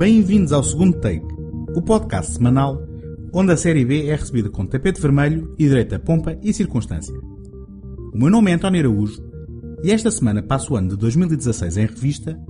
Bem-vindos 0.00 0.50
ao 0.50 0.64
segundo 0.64 0.98
take, 0.98 1.26
o 1.76 1.82
podcast 1.82 2.32
semanal 2.32 2.82
onde 3.34 3.52
a 3.52 3.56
série 3.58 3.84
B 3.84 4.06
é 4.06 4.14
recebida 4.14 4.48
com 4.48 4.64
tapete 4.64 4.98
vermelho 4.98 5.54
e 5.58 5.68
direita 5.68 5.98
pompa 5.98 6.38
e 6.42 6.54
circunstância. 6.54 7.14
O 8.10 8.16
meu 8.16 8.30
nome 8.30 8.50
é 8.50 8.54
António 8.54 8.80
Araújo 8.80 9.22
e 9.84 9.92
esta 9.92 10.10
semana 10.10 10.42
passo 10.42 10.72
o 10.72 10.76
ano 10.78 10.88
de 10.88 10.96
2016 10.96 11.76
em 11.76 11.84
revista, 11.84 12.40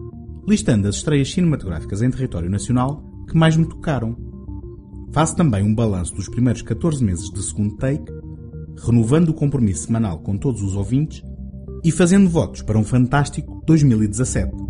listando 0.46 0.86
as 0.86 0.94
estreias 0.94 1.32
cinematográficas 1.32 2.02
em 2.02 2.10
território 2.12 2.48
nacional 2.48 3.02
que 3.28 3.36
mais 3.36 3.56
me 3.56 3.68
tocaram. 3.68 4.16
Faço 5.10 5.34
também 5.34 5.64
um 5.64 5.74
balanço 5.74 6.14
dos 6.14 6.28
primeiros 6.28 6.62
14 6.62 7.02
meses 7.02 7.30
de 7.30 7.42
segundo 7.42 7.74
take, 7.78 8.12
renovando 8.86 9.30
o 9.30 9.34
compromisso 9.34 9.86
semanal 9.86 10.20
com 10.20 10.38
todos 10.38 10.62
os 10.62 10.76
ouvintes 10.76 11.20
e 11.82 11.90
fazendo 11.90 12.30
votos 12.30 12.62
para 12.62 12.78
um 12.78 12.84
fantástico 12.84 13.60
2017. 13.66 14.69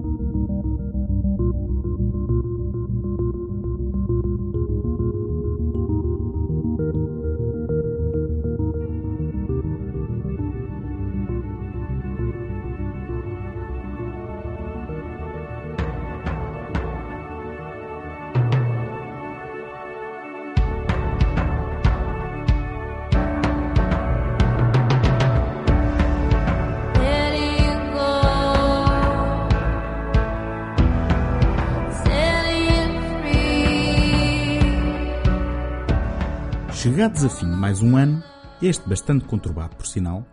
Chegados 37.11 37.25
a 37.25 37.29
fim 37.29 37.51
de 37.51 37.57
mais 37.57 37.81
um 37.81 37.97
ano, 37.97 38.23
este 38.61 38.87
bastante 38.87 39.25
conturbado 39.25 39.75
por 39.75 39.85
sinal, 39.85 40.25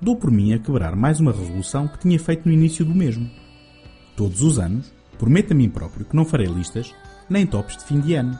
dou 0.00 0.14
por 0.14 0.30
mim 0.30 0.52
a 0.52 0.60
quebrar 0.60 0.94
mais 0.94 1.18
uma 1.18 1.32
resolução 1.32 1.88
que 1.88 1.98
tinha 1.98 2.20
feito 2.20 2.46
no 2.46 2.54
início 2.54 2.84
do 2.84 2.94
mesmo. 2.94 3.28
Todos 4.16 4.40
os 4.40 4.60
anos, 4.60 4.92
prometo 5.18 5.50
a 5.50 5.56
mim 5.56 5.68
próprio 5.68 6.04
que 6.04 6.14
não 6.14 6.24
farei 6.24 6.46
listas 6.46 6.94
nem 7.28 7.44
tops 7.44 7.78
de 7.78 7.84
fim 7.84 7.98
de 7.98 8.14
ano. 8.14 8.38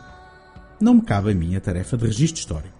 Não 0.80 0.94
me 0.94 1.02
cabe 1.02 1.32
a 1.32 1.34
mim 1.34 1.56
a 1.56 1.60
tarefa 1.60 1.96
de 1.96 2.06
registro 2.06 2.38
histórico. 2.38 2.78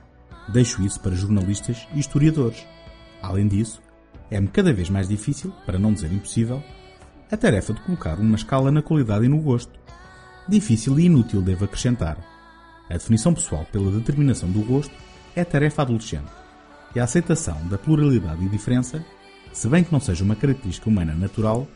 Deixo 0.53 0.81
isso 0.83 1.01
para 1.01 1.17
jornalistas 1.17 1.89
e 1.93 1.99
historiadores. 1.99 2.65
Além 3.21 3.49
disso, 3.49 3.83
é-me 4.31 4.47
cada 4.47 4.73
vez 4.73 4.89
mais 4.89 5.09
difícil, 5.09 5.53
para 5.67 5.79
não 5.79 5.93
dizer 5.93 6.13
impossível, 6.13 6.63
a 7.33 7.37
tarefa 7.37 7.73
de 7.73 7.81
colocar 7.81 8.21
uma 8.21 8.37
escala 8.37 8.71
na 8.71 8.81
qualidade 8.81 9.25
e 9.25 9.29
no 9.29 9.43
gosto. 9.43 9.77
Difícil 10.49 11.01
e 11.01 11.07
inútil, 11.07 11.43
devo 11.43 11.65
acrescentar 11.65 12.34
a 12.89 12.95
definição 12.95 13.33
pessoal 13.33 13.67
pela 13.73 13.91
determinação 13.91 14.51
do 14.51 14.61
gosto 14.61 14.95
é 15.35 15.45
tarefa 15.45 15.83
adolescente. 15.83 16.31
E 16.95 17.01
a 17.01 17.05
aceitação 17.05 17.57
da 17.69 17.79
pluralidade 17.79 18.45
e 18.45 18.49
diferença, 18.49 19.05
se 19.53 19.69
bem 19.69 19.83
que 19.83 19.93
não 19.93 20.01
seja 20.01 20.25
uma 20.25 20.37
característica 20.37 20.89
humana 20.89 21.15
natural, 21.15 21.67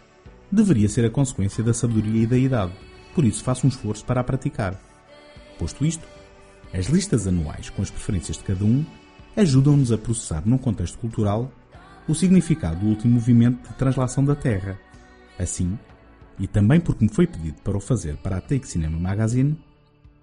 deveria 0.50 0.88
ser 0.88 1.04
a 1.04 1.10
consequência 1.10 1.62
da 1.64 1.74
sabedoria 1.74 2.22
e 2.22 2.26
da 2.26 2.38
idade. 2.38 2.72
Por 3.14 3.24
isso 3.24 3.42
faço 3.42 3.66
um 3.66 3.70
esforço 3.70 4.04
para 4.04 4.20
a 4.20 4.24
praticar. 4.24 4.78
Posto 5.58 5.84
isto, 5.84 6.06
as 6.72 6.86
listas 6.86 7.26
anuais 7.26 7.70
com 7.70 7.82
as 7.82 7.90
preferências 7.90 8.36
de 8.36 8.44
cada 8.44 8.64
um 8.64 8.84
ajudam-nos 9.36 9.90
a 9.92 9.98
processar 9.98 10.42
num 10.44 10.58
contexto 10.58 10.98
cultural 10.98 11.50
o 12.06 12.14
significado 12.14 12.80
do 12.80 12.86
último 12.86 13.14
movimento 13.14 13.68
de 13.68 13.74
translação 13.74 14.24
da 14.24 14.34
Terra. 14.34 14.78
Assim, 15.38 15.78
e 16.38 16.46
também 16.46 16.80
porque 16.80 17.04
me 17.04 17.12
foi 17.12 17.26
pedido 17.26 17.60
para 17.62 17.76
o 17.76 17.80
fazer 17.80 18.16
para 18.18 18.36
a 18.36 18.40
Take 18.40 18.66
Cinema 18.66 18.98
Magazine, 18.98 19.58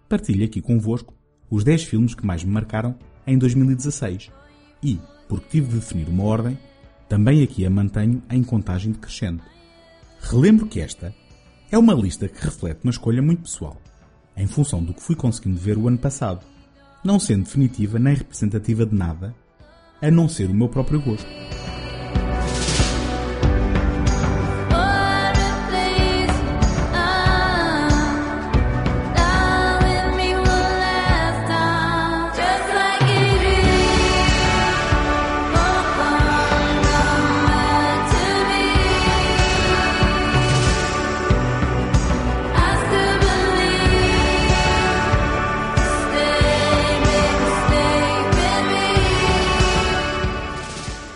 partilho 0.08 0.46
aqui 0.46 0.62
convosco 0.62 1.14
os 1.50 1.64
10 1.64 1.84
filmes 1.84 2.16
que 2.16 2.26
mais 2.26 2.44
me 2.44 2.52
marcaram 2.52 2.96
em 3.26 3.38
2016 3.38 4.32
e, 4.84 5.00
porque 5.28 5.50
tive 5.50 5.68
de 5.68 5.76
definir 5.76 6.08
uma 6.08 6.24
ordem, 6.24 6.58
também 7.08 7.44
aqui 7.44 7.66
a 7.66 7.70
mantenho 7.70 8.22
em 8.30 8.44
contagem 8.44 8.92
decrescente. 8.92 9.44
Relembro 10.22 10.68
que 10.68 10.80
esta 10.80 11.14
é 11.72 11.78
uma 11.78 11.94
lista 11.94 12.28
que 12.28 12.44
reflete 12.44 12.82
uma 12.84 12.92
escolha 12.92 13.22
muito 13.22 13.44
pessoal, 13.44 13.80
em 14.36 14.48
função 14.48 14.84
do 14.84 14.94
que 14.94 15.02
fui 15.02 15.16
conseguindo 15.16 15.58
ver 15.58 15.78
o 15.78 15.88
ano 15.88 15.98
passado, 15.98 16.46
não 17.04 17.20
sendo 17.20 17.44
definitiva 17.44 18.00
nem 18.00 18.16
representativa 18.16 18.86
de 18.86 18.96
nada, 18.96 19.36
a 20.02 20.12
não 20.12 20.28
ser 20.28 20.50
o 20.50 20.54
meu 20.54 20.68
próprio 20.68 21.02
gosto. 21.02 21.28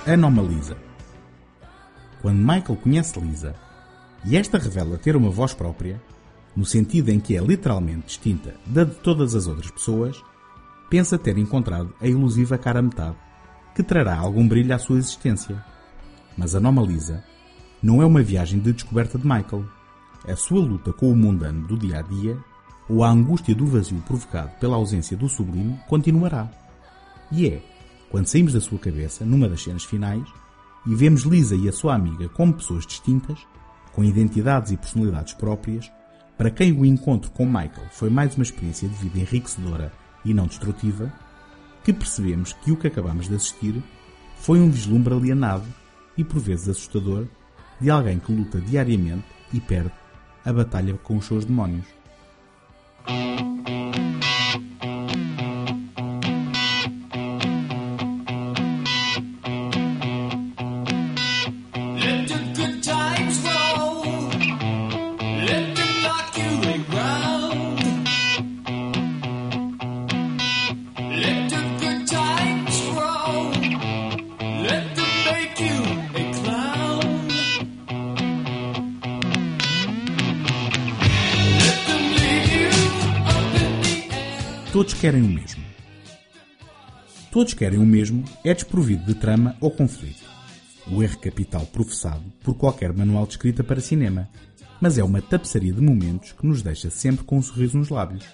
Anomalisa. 0.09 0.75
Quando 2.19 2.39
Michael 2.39 2.77
conhece 2.81 3.19
Lisa 3.19 3.53
e 4.25 4.35
esta 4.35 4.57
revela 4.57 4.97
ter 4.97 5.15
uma 5.15 5.29
voz 5.29 5.53
própria, 5.53 6.01
no 6.55 6.65
sentido 6.65 7.09
em 7.09 7.19
que 7.19 7.37
é 7.37 7.39
literalmente 7.39 8.07
distinta 8.07 8.55
da 8.65 8.83
de 8.85 8.95
todas 8.95 9.35
as 9.35 9.45
outras 9.45 9.69
pessoas, 9.69 10.19
pensa 10.89 11.19
ter 11.19 11.37
encontrado 11.37 11.93
a 12.01 12.07
ilusiva 12.07 12.57
cara 12.57 12.81
metade, 12.81 13.15
que 13.75 13.83
trará 13.83 14.17
algum 14.17 14.47
brilho 14.47 14.73
à 14.73 14.79
sua 14.79 14.97
existência. 14.97 15.63
Mas 16.35 16.55
Anomalisa 16.55 17.23
não 17.79 18.01
é 18.01 18.05
uma 18.05 18.23
viagem 18.23 18.59
de 18.59 18.73
descoberta 18.73 19.15
de 19.15 19.27
Michael. 19.27 19.63
A 20.27 20.35
sua 20.35 20.59
luta 20.59 20.91
com 20.91 21.11
o 21.11 21.15
mundano 21.15 21.67
do 21.67 21.77
dia 21.77 21.99
a 21.99 22.01
dia 22.01 22.35
ou 22.89 23.03
a 23.03 23.11
angústia 23.11 23.53
do 23.53 23.67
vazio 23.67 24.01
provocado 24.07 24.49
pela 24.59 24.75
ausência 24.75 25.15
do 25.15 25.29
sublime 25.29 25.79
continuará. 25.87 26.49
E 27.31 27.47
é 27.47 27.61
quando 28.09 28.27
saímos 28.27 28.53
da 28.53 28.61
sua 28.61 28.79
cabeça, 28.79 29.25
numa 29.25 29.47
das 29.47 29.63
cenas 29.63 29.83
finais, 29.83 30.23
e 30.85 30.95
vemos 30.95 31.23
Lisa 31.23 31.55
e 31.55 31.67
a 31.67 31.71
sua 31.71 31.95
amiga 31.95 32.27
como 32.29 32.53
pessoas 32.53 32.85
distintas, 32.85 33.39
com 33.93 34.03
identidades 34.03 34.71
e 34.71 34.77
personalidades 34.77 35.33
próprias, 35.33 35.91
para 36.37 36.49
quem 36.49 36.71
o 36.71 36.85
encontro 36.85 37.31
com 37.31 37.45
Michael 37.45 37.89
foi 37.91 38.09
mais 38.09 38.35
uma 38.35 38.43
experiência 38.43 38.87
de 38.87 38.95
vida 38.95 39.19
enriquecedora 39.19 39.91
e 40.23 40.33
não 40.33 40.47
destrutiva, 40.47 41.11
que 41.83 41.93
percebemos 41.93 42.53
que 42.53 42.71
o 42.71 42.77
que 42.77 42.87
acabamos 42.87 43.27
de 43.27 43.35
assistir 43.35 43.83
foi 44.37 44.59
um 44.59 44.69
vislumbre 44.69 45.13
alienado 45.13 45.65
e 46.17 46.23
por 46.23 46.39
vezes 46.39 46.69
assustador 46.69 47.27
de 47.79 47.89
alguém 47.89 48.19
que 48.19 48.31
luta 48.31 48.59
diariamente 48.59 49.25
e 49.53 49.59
perde 49.59 49.91
a 50.45 50.53
batalha 50.53 50.93
com 51.03 51.17
os 51.17 51.25
seus 51.25 51.45
demónios. 51.45 51.85
Todos 87.39 87.53
querem 87.53 87.79
o 87.79 87.85
mesmo 87.85 88.25
é 88.43 88.53
desprovido 88.53 89.05
de 89.05 89.15
trama 89.15 89.55
ou 89.61 89.71
conflito. 89.71 90.25
O 90.91 91.01
erro 91.01 91.17
capital 91.19 91.65
professado 91.67 92.21
por 92.43 92.53
qualquer 92.53 92.91
manual 92.91 93.25
de 93.25 93.31
escrita 93.31 93.63
para 93.63 93.79
cinema, 93.79 94.27
mas 94.81 94.97
é 94.97 95.03
uma 95.05 95.21
tapeçaria 95.21 95.71
de 95.71 95.79
momentos 95.79 96.33
que 96.33 96.45
nos 96.45 96.61
deixa 96.61 96.89
sempre 96.89 97.23
com 97.23 97.37
um 97.37 97.41
sorriso 97.41 97.77
nos 97.77 97.87
lábios. 97.87 98.25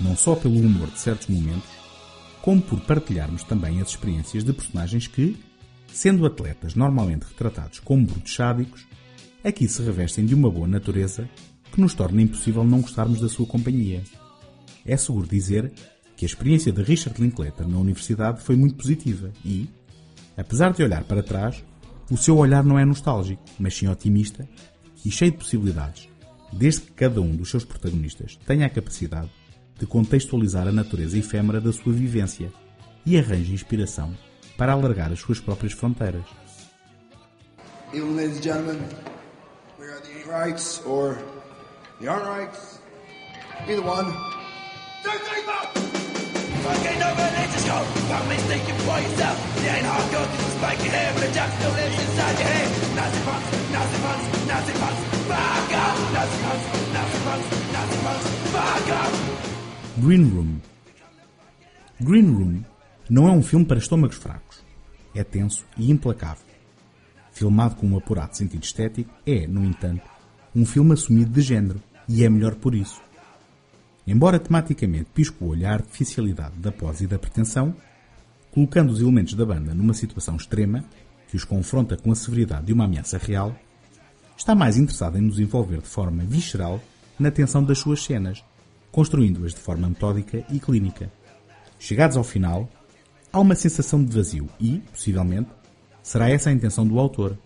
Não 0.00 0.16
só 0.16 0.34
pelo 0.34 0.58
humor 0.58 0.90
de 0.90 0.98
certos 0.98 1.28
momentos, 1.28 1.70
como 2.42 2.60
por 2.60 2.80
partilharmos 2.80 3.44
também 3.44 3.80
as 3.80 3.90
experiências 3.90 4.42
de 4.42 4.52
personagens 4.52 5.06
que, 5.06 5.38
sendo 5.92 6.26
atletas 6.26 6.74
normalmente 6.74 7.26
retratados 7.26 7.78
como 7.78 8.04
brutos 8.04 8.34
sádicos, 8.34 8.84
aqui 9.44 9.68
se 9.68 9.80
revestem 9.80 10.26
de 10.26 10.34
uma 10.34 10.50
boa 10.50 10.66
natureza 10.66 11.30
que 11.70 11.80
nos 11.80 11.94
torna 11.94 12.20
impossível 12.20 12.64
não 12.64 12.80
gostarmos 12.80 13.20
da 13.20 13.28
sua 13.28 13.46
companhia. 13.46 14.02
É 14.84 14.96
seguro 14.96 15.28
dizer 15.28 15.72
que 16.16 16.24
a 16.24 16.28
experiência 16.28 16.72
de 16.72 16.82
Richard 16.82 17.20
Linklater 17.20 17.66
na 17.66 17.78
universidade 17.78 18.40
foi 18.40 18.56
muito 18.56 18.76
positiva 18.76 19.32
e, 19.44 19.68
apesar 20.36 20.72
de 20.72 20.82
olhar 20.82 21.04
para 21.04 21.22
trás, 21.22 21.64
o 22.10 22.16
seu 22.16 22.36
olhar 22.36 22.64
não 22.64 22.78
é 22.78 22.84
nostálgico, 22.84 23.42
mas 23.58 23.76
sim 23.76 23.88
otimista 23.88 24.48
e 25.04 25.10
cheio 25.10 25.32
de 25.32 25.38
possibilidades, 25.38 26.08
desde 26.52 26.82
que 26.82 26.92
cada 26.92 27.20
um 27.20 27.34
dos 27.34 27.50
seus 27.50 27.64
protagonistas 27.64 28.38
tenha 28.46 28.66
a 28.66 28.70
capacidade 28.70 29.30
de 29.78 29.86
contextualizar 29.86 30.68
a 30.68 30.72
natureza 30.72 31.18
efêmera 31.18 31.60
da 31.60 31.72
sua 31.72 31.92
vivência 31.92 32.52
e 33.04 33.18
arranje 33.18 33.52
inspiração 33.52 34.14
para 34.56 34.72
alargar 34.72 35.12
as 35.12 35.18
suas 35.18 35.40
próprias 35.40 35.72
fronteiras. 35.72 36.24
Ladies 37.92 38.38
and 38.38 38.42
gentlemen, 38.42 38.78
we 39.78 39.86
are 39.86 40.00
the 40.00 40.88
or 40.88 41.16
the. 42.00 42.80
Either 43.68 43.82
one. 43.82 44.12
Fucking 46.64 46.98
no 46.98 47.08
religious 47.12 47.64
code. 47.68 48.04
For 48.84 49.00
yourself. 49.00 49.36
Ain't 49.64 49.86
hair, 50.92 51.12
but 51.14 51.24
a 51.24 51.32
jack 51.32 51.50
still 51.56 51.72
lives 51.72 51.98
inside 52.04 52.36
your 52.38 52.48
head. 52.48 52.68
Nazi 52.96 53.20
punks, 53.24 53.48
Nazi 53.74 53.96
punks, 54.04 54.24
Nazi 54.46 54.72
punks. 54.80 55.00
Fuck 55.28 55.72
off. 55.82 55.98
Nazi 56.14 56.36
punks, 56.44 56.66
Nazi 56.94 57.18
punks, 57.24 57.48
Nazi 57.72 57.96
punks. 58.04 58.26
Fuck 58.54 58.90
off. 58.92 60.00
Green 60.00 60.24
Room. 60.30 60.60
Green 62.00 62.28
Room 62.34 62.62
não 63.08 63.28
é 63.28 63.30
um 63.30 63.42
filme 63.42 63.64
para 63.64 63.78
estômagos 63.78 64.16
fracos. 64.16 64.62
É 65.14 65.24
tenso 65.24 65.64
e 65.78 65.90
implacável. 65.90 66.44
Filmado 67.32 67.76
com 67.76 67.86
um 67.86 67.96
apurado 67.96 68.36
sentido 68.36 68.62
estético, 68.62 69.10
é, 69.26 69.46
no 69.46 69.64
entanto, 69.64 70.02
um 70.54 70.64
filme 70.64 70.92
assumido 70.92 71.30
de 71.30 71.40
género, 71.40 71.82
e 72.08 72.22
é 72.22 72.28
melhor 72.28 72.54
por 72.54 72.74
isso. 72.74 73.00
Embora 74.06 74.38
tematicamente 74.38 75.06
pisque 75.14 75.42
o 75.42 75.48
olho 75.48 75.66
à 75.66 75.72
artificialidade 75.72 76.56
da 76.56 76.70
pose 76.70 77.04
e 77.04 77.06
da 77.06 77.18
pretensão, 77.18 77.74
colocando 78.50 78.90
os 78.90 79.00
elementos 79.00 79.34
da 79.34 79.46
banda 79.46 79.74
numa 79.74 79.94
situação 79.94 80.36
extrema, 80.36 80.84
que 81.28 81.36
os 81.36 81.44
confronta 81.44 81.96
com 81.96 82.12
a 82.12 82.14
severidade 82.14 82.66
de 82.66 82.72
uma 82.72 82.84
ameaça 82.84 83.18
real, 83.18 83.56
está 84.36 84.54
mais 84.54 84.76
interessado 84.76 85.16
em 85.16 85.22
nos 85.22 85.38
envolver 85.38 85.78
de 85.78 85.88
forma 85.88 86.22
visceral 86.22 86.80
na 87.18 87.30
tensão 87.30 87.64
das 87.64 87.78
suas 87.78 88.02
cenas, 88.04 88.44
construindo-as 88.92 89.54
de 89.54 89.60
forma 89.60 89.88
metódica 89.88 90.44
e 90.50 90.60
clínica. 90.60 91.10
Chegados 91.78 92.16
ao 92.16 92.24
final, 92.24 92.68
há 93.32 93.40
uma 93.40 93.54
sensação 93.54 94.04
de 94.04 94.14
vazio 94.14 94.48
e, 94.60 94.82
possivelmente, 94.92 95.50
será 96.02 96.28
essa 96.28 96.50
a 96.50 96.52
intenção 96.52 96.86
do 96.86 96.98
autor. 96.98 97.38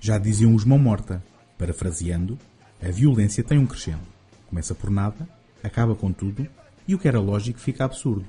Já 0.00 0.18
diziam 0.18 0.54
os 0.54 0.64
Mão 0.64 0.78
Morta, 0.78 1.22
parafraseando, 1.56 2.38
a 2.82 2.90
violência 2.90 3.44
tem 3.44 3.58
um 3.58 3.66
crescendo. 3.66 4.00
Começa 4.48 4.74
por 4.74 4.90
nada, 4.90 5.28
acaba 5.62 5.94
com 5.94 6.12
tudo 6.12 6.46
e 6.86 6.94
o 6.94 6.98
que 6.98 7.08
era 7.08 7.20
lógico 7.20 7.58
fica 7.58 7.84
absurdo. 7.84 8.26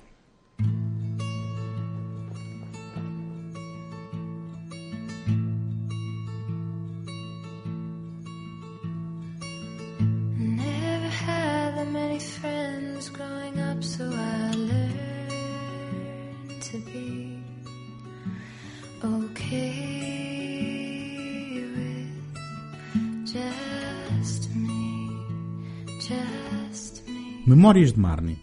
Memórias 27.54 27.92
de 27.92 28.00
Marnie. 28.00 28.40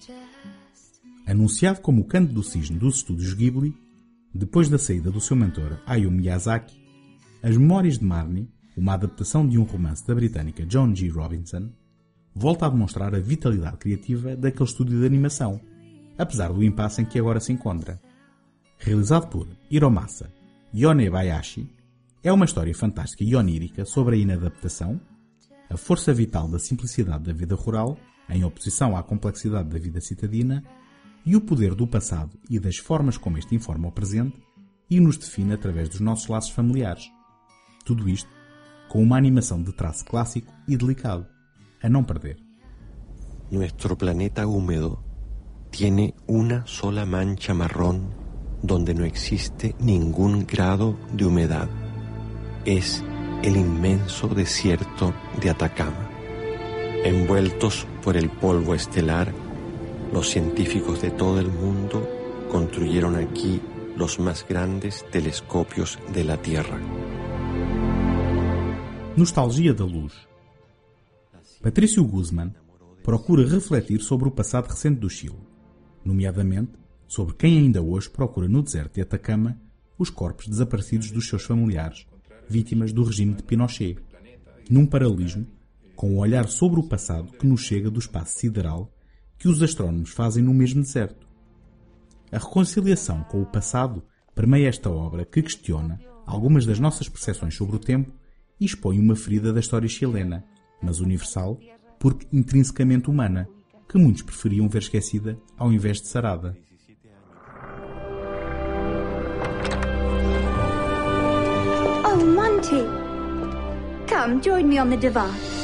Anunciado 1.27 1.81
como 1.81 2.03
o 2.03 2.05
canto 2.05 2.31
do 2.31 2.43
cisne 2.43 2.79
dos 2.79 2.97
estúdios 2.97 3.33
Ghibli, 3.33 3.75
depois 4.35 4.69
da 4.69 4.77
saída 4.77 5.11
do 5.11 5.19
seu 5.19 5.35
mentor 5.35 5.81
Hayao 5.87 6.11
Miyazaki, 6.11 6.79
As 7.43 7.57
Memórias 7.57 7.99
de 7.99 8.05
Marnie, 8.05 8.51
uma 8.77 8.93
adaptação 8.93 9.49
de 9.49 9.57
um 9.57 9.63
romance 9.63 10.07
da 10.07 10.15
britânica 10.15 10.67
John 10.67 10.95
G. 10.95 11.09
Robinson, 11.09 11.71
volta 12.35 12.67
a 12.67 12.69
demonstrar 12.69 13.15
a 13.15 13.19
vitalidade 13.19 13.79
criativa 13.79 14.37
daquele 14.37 14.69
estúdio 14.69 15.01
de 15.01 15.07
animação, 15.07 15.59
apesar 16.19 16.53
do 16.53 16.63
impasse 16.63 17.01
em 17.01 17.07
que 17.07 17.19
agora 17.19 17.41
se 17.41 17.51
encontra. 17.51 17.99
Realizado 18.77 19.29
por 19.29 19.49
Hiromasa 19.71 20.31
Yonebayashi, 20.75 21.67
é 22.23 22.31
uma 22.31 22.45
história 22.45 22.75
fantástica 22.75 23.25
e 23.25 23.35
onírica 23.35 23.87
sobre 23.87 24.17
a 24.17 24.19
inadaptação, 24.19 25.01
a 25.71 25.79
força 25.79 26.13
vital 26.13 26.47
da 26.47 26.59
simplicidade 26.59 27.25
da 27.25 27.33
vida 27.33 27.55
rural 27.55 27.97
em 28.29 28.45
oposição 28.45 28.97
à 28.97 29.03
complexidade 29.03 29.69
da 29.69 29.79
vida 29.79 30.01
citadina, 30.01 30.65
e 31.25 31.37
o 31.37 31.41
poder 31.41 31.75
do 31.75 31.87
passado 31.87 32.39
e 32.49 32.59
das 32.59 32.77
formas 32.79 33.19
como 33.19 33.39
este 33.39 33.55
informa 33.55 33.89
o 33.89 33.93
presente 33.93 34.37
e 34.89 34.99
nos 35.01 35.17
define 35.17 35.53
através 35.53 35.89
dos 35.89 36.01
nossos 36.01 36.29
laços 36.29 36.51
familiares. 36.51 37.11
Tudo 37.85 38.09
isto 38.09 38.31
com 38.89 39.03
uma 39.03 39.19
animação 39.19 39.63
de 39.63 39.73
traço 39.73 40.05
clássico 40.05 40.53
e 40.67 40.77
delicado, 40.77 41.27
a 41.83 41.89
não 41.89 42.03
perder. 42.03 42.39
Nuestro 43.51 43.97
planeta 43.97 44.47
húmedo 44.47 45.05
tiene 45.71 46.15
una 46.27 46.67
sola 46.67 47.05
mancha 47.05 47.55
marrón 47.55 48.11
donde 48.63 48.95
no 48.95 49.05
existe 49.05 49.75
ningún 49.79 50.47
grado 50.47 50.99
de 51.13 51.27
humedad. 51.27 51.69
Es 52.65 53.05
el 53.43 53.57
inmenso 53.57 54.29
desierto 54.29 55.15
de 55.41 55.51
Atacama. 55.51 56.08
Envueltos 57.09 57.87
por 58.05 58.19
el 58.19 58.29
polvo 58.29 58.75
estelar, 58.75 59.33
los 60.13 60.29
científicos 60.29 61.01
de 61.01 61.11
todo 61.11 61.41
el 61.41 61.49
mundo 61.49 62.07
construyeron 62.53 63.17
aquí 63.17 63.63
los 63.97 64.21
más 64.21 64.45
grandes 64.47 65.07
telescopios 65.11 65.99
de 66.13 66.25
la 66.25 66.37
Tierra. 66.37 66.79
Nostalgia 69.17 69.73
da 69.73 69.87
luz. 69.87 70.13
Patrício 71.63 72.05
Guzman 72.05 72.55
procura 73.03 73.43
refletir 73.47 74.03
sobre 74.03 74.29
o 74.29 74.31
passado 74.31 74.69
recente 74.69 75.01
do 75.01 75.09
Chile, 75.09 75.41
nomeadamente 76.05 76.73
sobre 77.07 77.37
quem 77.37 77.57
ainda 77.57 77.81
hoje 77.81 78.11
procura 78.11 78.47
no 78.47 78.63
deserto 78.63 78.97
de 78.97 79.01
Atacama 79.01 79.59
os 79.97 80.11
corpos 80.11 80.47
desaparecidos 80.47 81.11
dos 81.11 81.27
seus 81.27 81.43
familiares, 81.43 82.07
vítimas 82.51 82.93
do 82.93 83.03
regime 83.03 83.33
de 83.33 83.43
Pinochet, 83.43 83.97
num 84.69 84.85
paralelismo 84.85 85.47
com 85.99 86.15
o 86.15 86.19
olhar 86.19 86.47
sobre 86.47 86.79
o 86.79 86.85
passado 86.85 87.33
que 87.33 87.45
nos 87.45 87.63
chega 87.63 87.91
do 87.91 87.99
espaço 87.99 88.39
sideral 88.39 88.89
que 89.37 89.49
os 89.49 89.61
astrónomos 89.61 90.11
fazem 90.11 90.45
no 90.45 90.55
mesmo 90.55 90.81
deserto. 90.81 91.27
A 92.31 92.39
reconciliação 92.39 93.25
com 93.25 93.43
o 93.43 93.47
passado 93.47 94.05
permeia 94.33 94.69
esta 94.69 94.89
obra 94.89 95.25
que 95.25 95.43
questiona 95.43 95.99
algumas 96.25 96.65
das 96.65 96.79
nossas 96.79 97.09
percepções 97.09 97.57
sobre 97.57 97.75
o 97.75 97.81
tempo 97.81 98.13
e 98.61 98.65
expõe 98.65 98.97
uma 99.01 99.17
ferida 99.17 99.53
da 99.53 99.59
história 99.59 99.89
chilena, 99.89 100.45
mas 100.81 101.01
universal, 101.01 101.59
porque 101.99 102.29
intrinsecamente 102.33 103.11
humana, 103.11 103.49
que 103.89 103.99
muitos 103.99 104.23
preferiam 104.23 104.69
ver 104.69 104.83
esquecida 104.83 105.37
ao 105.57 105.73
invés 105.73 106.01
de 106.01 106.07
sarada. 106.07 106.57
Oh, 112.05 112.25
Monty! 112.25 112.85
Come, 114.07 114.41
join 114.41 114.69
me 114.69 114.81
on 114.81 114.91
the 114.91 114.97
divan. 114.97 115.58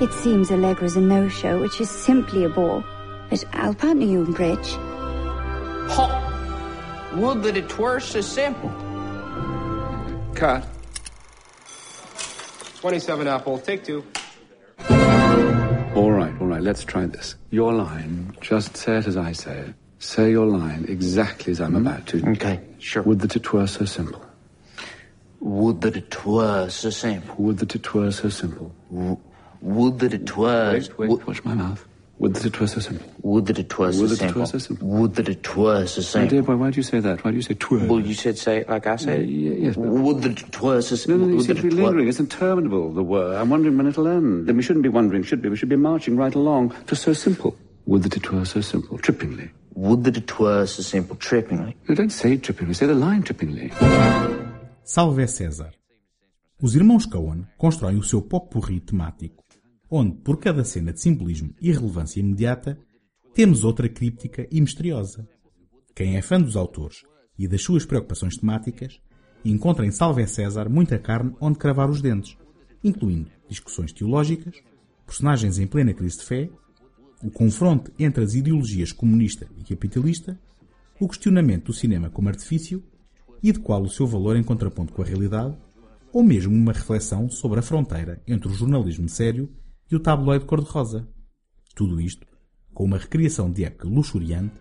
It 0.00 0.12
seems 0.12 0.50
Allegra's 0.50 0.96
a 0.96 1.00
no-show, 1.00 1.60
which 1.60 1.80
is 1.80 1.90
simply 1.90 2.44
a 2.44 2.48
bore. 2.48 2.82
But 3.28 3.44
I'll 3.52 3.74
partner 3.74 4.06
you 4.06 4.24
in 4.24 4.32
bridge. 4.32 4.68
Ho! 5.92 7.16
Would 7.16 7.42
that 7.42 7.56
it 7.56 7.78
were 7.78 8.00
so 8.00 8.20
simple. 8.20 8.70
Cut. 10.34 10.66
27 12.80 13.28
apple, 13.28 13.58
take 13.58 13.84
two. 13.84 14.04
All 14.88 16.12
right, 16.12 16.32
all 16.40 16.46
right, 16.46 16.62
let's 16.62 16.82
try 16.84 17.04
this. 17.04 17.34
Your 17.50 17.74
line, 17.74 18.34
just 18.40 18.76
say 18.76 18.96
it 18.98 19.06
as 19.06 19.16
I 19.18 19.32
say 19.32 19.58
it. 19.58 19.74
Say 19.98 20.30
your 20.30 20.46
line 20.46 20.86
exactly 20.88 21.50
as 21.50 21.60
I'm 21.60 21.72
Mm-hmm. 21.74 21.86
about 21.86 22.06
to. 22.06 22.30
Okay, 22.30 22.60
sure. 22.78 23.02
Would 23.02 23.20
that 23.20 23.36
it 23.36 23.52
were 23.52 23.66
so 23.66 23.84
simple. 23.84 24.24
Would 25.40 25.82
that 25.82 25.96
it 25.96 26.24
were 26.24 26.70
so 26.70 26.88
simple. 26.88 27.34
Would 27.38 27.58
that 27.58 27.74
it 27.74 27.92
were 27.92 28.10
so 28.10 28.30
simple. 28.30 28.72
Would 29.62 29.98
that 30.00 30.14
it 30.14 30.36
were. 30.36 30.72
Wait, 30.72 30.98
wait, 30.98 31.08
would- 31.10 31.26
watch 31.26 31.44
my 31.44 31.54
mouth. 31.54 31.86
Would 32.18 32.34
that 32.34 32.44
it 32.44 32.60
were 32.60 32.66
so 32.66 32.80
simple. 32.80 33.06
Would 33.22 33.46
that 33.46 33.58
it 33.58 33.78
were 33.78 33.90
so 33.94 34.00
Would 34.02 34.10
that 34.10 34.22
it 34.28 34.34
were 34.36 34.44
so 34.46 34.58
simple. 34.58 34.88
Would 34.88 35.14
that 35.14 35.28
it 35.30 35.56
were 35.56 35.86
so 35.86 36.18
My 36.20 36.26
dear 36.26 36.42
boy, 36.42 36.56
why 36.56 36.70
do 36.70 36.76
you 36.76 36.82
say 36.82 37.00
that? 37.00 37.24
Why 37.24 37.30
do 37.30 37.36
you 37.38 37.42
say 37.42 37.54
twirl? 37.54 37.86
Well, 37.86 38.00
you 38.00 38.12
said 38.12 38.36
say 38.36 38.62
like 38.68 38.86
I 38.86 38.96
said. 38.96 39.20
Uh, 39.20 39.22
y- 39.22 39.56
yes, 39.64 39.74
but- 39.76 39.86
Would 39.88 40.20
that 40.22 40.38
it 40.42 40.60
were 40.60 40.82
so 40.82 40.92
No, 40.92 40.96
simple. 40.96 41.18
no, 41.18 41.26
you 41.28 41.36
Would 41.36 41.46
seem 41.46 41.56
to 41.56 41.62
be 41.62 41.68
it 41.68 41.72
lingering. 41.74 42.08
It's 42.08 42.20
interminable, 42.20 42.92
the 42.92 43.02
were. 43.02 43.36
I'm 43.36 43.48
wondering 43.48 43.78
when 43.78 43.86
it'll 43.86 44.06
end. 44.06 44.46
Then 44.46 44.56
we 44.56 44.62
shouldn't 44.62 44.82
be 44.82 44.90
wondering, 44.90 45.22
should 45.22 45.42
we? 45.42 45.48
We 45.48 45.56
should 45.56 45.70
be 45.70 45.76
marching 45.76 46.16
right 46.18 46.34
along 46.34 46.74
to 46.88 46.94
so 46.94 47.14
simple. 47.14 47.56
Would 47.86 48.02
that 48.02 48.16
it 48.18 48.30
were 48.30 48.44
so 48.44 48.60
simple. 48.60 48.98
Trippingly. 48.98 49.48
Would 49.74 50.04
that 50.04 50.18
it 50.18 50.38
were 50.38 50.66
so 50.66 50.82
simple. 50.82 51.16
Trippingly. 51.16 51.74
No, 51.88 51.94
don't 51.94 52.10
say 52.12 52.36
trippingly. 52.36 52.74
Say 52.76 52.84
the 52.86 52.94
line 52.94 53.22
trippingly. 53.22 53.72
Salve 54.84 55.26
César. 55.26 55.70
Os 56.62 56.74
irmãos 56.74 57.06
Coen 57.06 57.46
constroem 57.56 57.96
o 57.96 58.02
seu 58.02 58.20
pop-pourri 58.20 58.80
temático, 58.80 59.42
onde, 59.90 60.16
por 60.18 60.38
cada 60.38 60.64
cena 60.64 60.92
de 60.92 61.00
simbolismo 61.00 61.52
e 61.60 61.72
relevância 61.72 62.20
imediata, 62.20 62.78
temos 63.34 63.64
outra 63.64 63.88
críptica 63.88 64.46
e 64.50 64.60
misteriosa. 64.60 65.28
Quem 65.94 66.16
é 66.16 66.22
fã 66.22 66.40
dos 66.40 66.56
autores 66.56 67.02
e 67.38 67.48
das 67.48 67.62
suas 67.62 67.86
preocupações 67.86 68.36
temáticas, 68.36 69.00
encontra 69.44 69.86
em 69.86 69.90
Salve 69.90 70.26
César 70.26 70.68
muita 70.68 70.98
carne 70.98 71.34
onde 71.40 71.58
cravar 71.58 71.88
os 71.88 72.02
dentes, 72.02 72.36
incluindo 72.84 73.30
discussões 73.48 73.92
teológicas, 73.92 74.56
personagens 75.06 75.58
em 75.58 75.66
plena 75.66 75.94
crise 75.94 76.18
de 76.18 76.24
fé, 76.24 76.50
o 77.22 77.30
confronto 77.30 77.90
entre 77.98 78.22
as 78.22 78.34
ideologias 78.34 78.92
comunista 78.92 79.46
e 79.58 79.64
capitalista, 79.64 80.38
o 81.00 81.08
questionamento 81.08 81.66
do 81.66 81.72
cinema 81.72 82.10
como 82.10 82.28
artifício 82.28 82.84
e 83.42 83.52
de 83.52 83.58
qual 83.58 83.82
o 83.82 83.88
seu 83.88 84.06
valor 84.06 84.36
em 84.36 84.42
contraponto 84.42 84.92
com 84.92 85.00
a 85.00 85.04
realidade, 85.04 85.56
ou 86.12 86.22
mesmo 86.22 86.54
uma 86.54 86.72
reflexão 86.72 87.30
sobre 87.30 87.60
a 87.60 87.62
fronteira 87.62 88.22
entre 88.26 88.48
o 88.48 88.54
jornalismo 88.54 89.08
sério 89.08 89.48
e 89.90 89.96
o 89.96 90.00
tabloide 90.00 90.44
cor-de-rosa. 90.44 91.08
Tudo 91.74 92.00
isto 92.00 92.30
com 92.72 92.84
uma 92.84 92.98
recriação 92.98 93.50
de 93.50 93.64
época 93.64 93.88
luxuriante, 93.88 94.54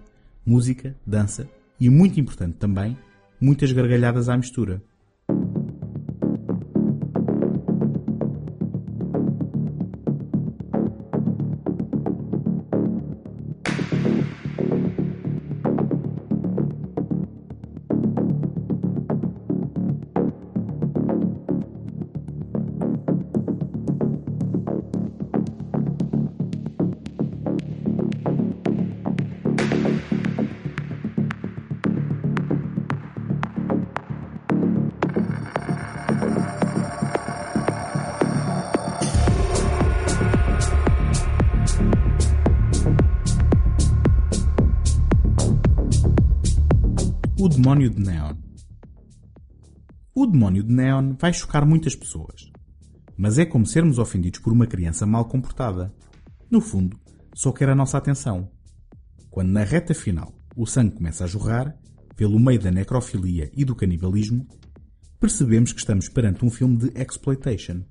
música, 0.45 0.95
dança 1.05 1.49
e, 1.79 1.89
muito 1.89 2.19
importante 2.19 2.57
também, 2.57 2.97
muitas 3.39 3.71
gargalhadas 3.71 4.27
à 4.27 4.35
mistura. 4.35 4.83
Demónio 47.59 47.89
de 47.89 47.99
Neon. 47.99 48.37
O 50.15 50.25
demónio 50.25 50.63
de 50.63 50.73
Neon 50.73 51.17
vai 51.19 51.33
chocar 51.33 51.65
muitas 51.65 51.93
pessoas. 51.93 52.49
Mas 53.17 53.37
é 53.37 53.45
como 53.45 53.65
sermos 53.65 53.99
ofendidos 53.99 54.39
por 54.39 54.53
uma 54.53 54.65
criança 54.65 55.05
mal 55.05 55.25
comportada. 55.25 55.93
No 56.49 56.61
fundo, 56.61 56.97
só 57.35 57.51
quer 57.51 57.67
a 57.67 57.75
nossa 57.75 57.97
atenção. 57.97 58.49
Quando 59.29 59.49
na 59.49 59.65
reta 59.65 59.93
final 59.93 60.33
o 60.55 60.65
sangue 60.65 60.95
começa 60.95 61.25
a 61.25 61.27
jorrar, 61.27 61.77
pelo 62.15 62.39
meio 62.39 62.61
da 62.61 62.71
necrofilia 62.71 63.51
e 63.53 63.65
do 63.65 63.75
canibalismo, 63.75 64.47
percebemos 65.19 65.73
que 65.73 65.79
estamos 65.79 66.07
perante 66.07 66.45
um 66.45 66.49
filme 66.49 66.77
de 66.77 66.97
exploitation. 66.97 67.83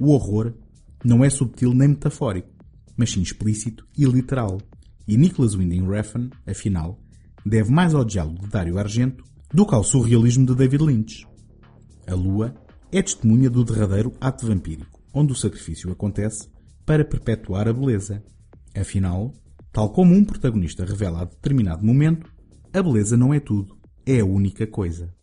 O 0.00 0.10
horror 0.10 0.52
não 1.04 1.24
é 1.24 1.30
subtil 1.30 1.72
nem 1.72 1.90
metafórico, 1.90 2.50
mas 2.96 3.12
sim 3.12 3.22
explícito 3.22 3.86
e 3.96 4.04
literal. 4.04 4.60
E 5.06 5.16
Nicholas 5.16 5.54
Winding 5.54 5.86
Refn, 5.86 6.28
afinal, 6.44 7.00
deve 7.46 7.70
mais 7.70 7.94
ao 7.94 8.04
diálogo 8.04 8.40
de 8.40 8.48
Dario 8.48 8.76
Argento 8.76 9.24
do 9.54 9.64
que 9.64 9.74
ao 9.74 9.84
surrealismo 9.84 10.44
de 10.44 10.54
David 10.54 10.82
Lynch. 10.82 11.26
A 12.04 12.14
lua 12.14 12.52
é 12.90 13.00
testemunha 13.00 13.48
do 13.48 13.64
derradeiro 13.64 14.12
ato 14.20 14.46
vampírico, 14.46 15.00
onde 15.14 15.32
o 15.32 15.36
sacrifício 15.36 15.90
acontece 15.92 16.48
para 16.84 17.04
perpetuar 17.04 17.68
a 17.68 17.72
beleza. 17.72 18.22
Afinal, 18.76 19.32
tal 19.72 19.90
como 19.90 20.12
um 20.12 20.24
protagonista 20.24 20.84
revela 20.84 21.22
a 21.22 21.24
determinado 21.24 21.86
momento, 21.86 22.28
a 22.72 22.82
beleza 22.82 23.16
não 23.16 23.32
é 23.32 23.38
tudo, 23.38 23.76
é 24.04 24.20
a 24.20 24.24
única 24.24 24.66
coisa. 24.66 25.14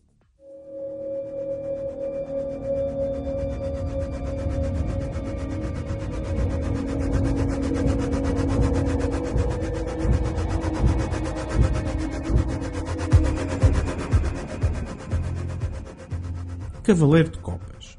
Cavaleiro 16.84 17.30
de 17.30 17.38
Copas 17.38 17.96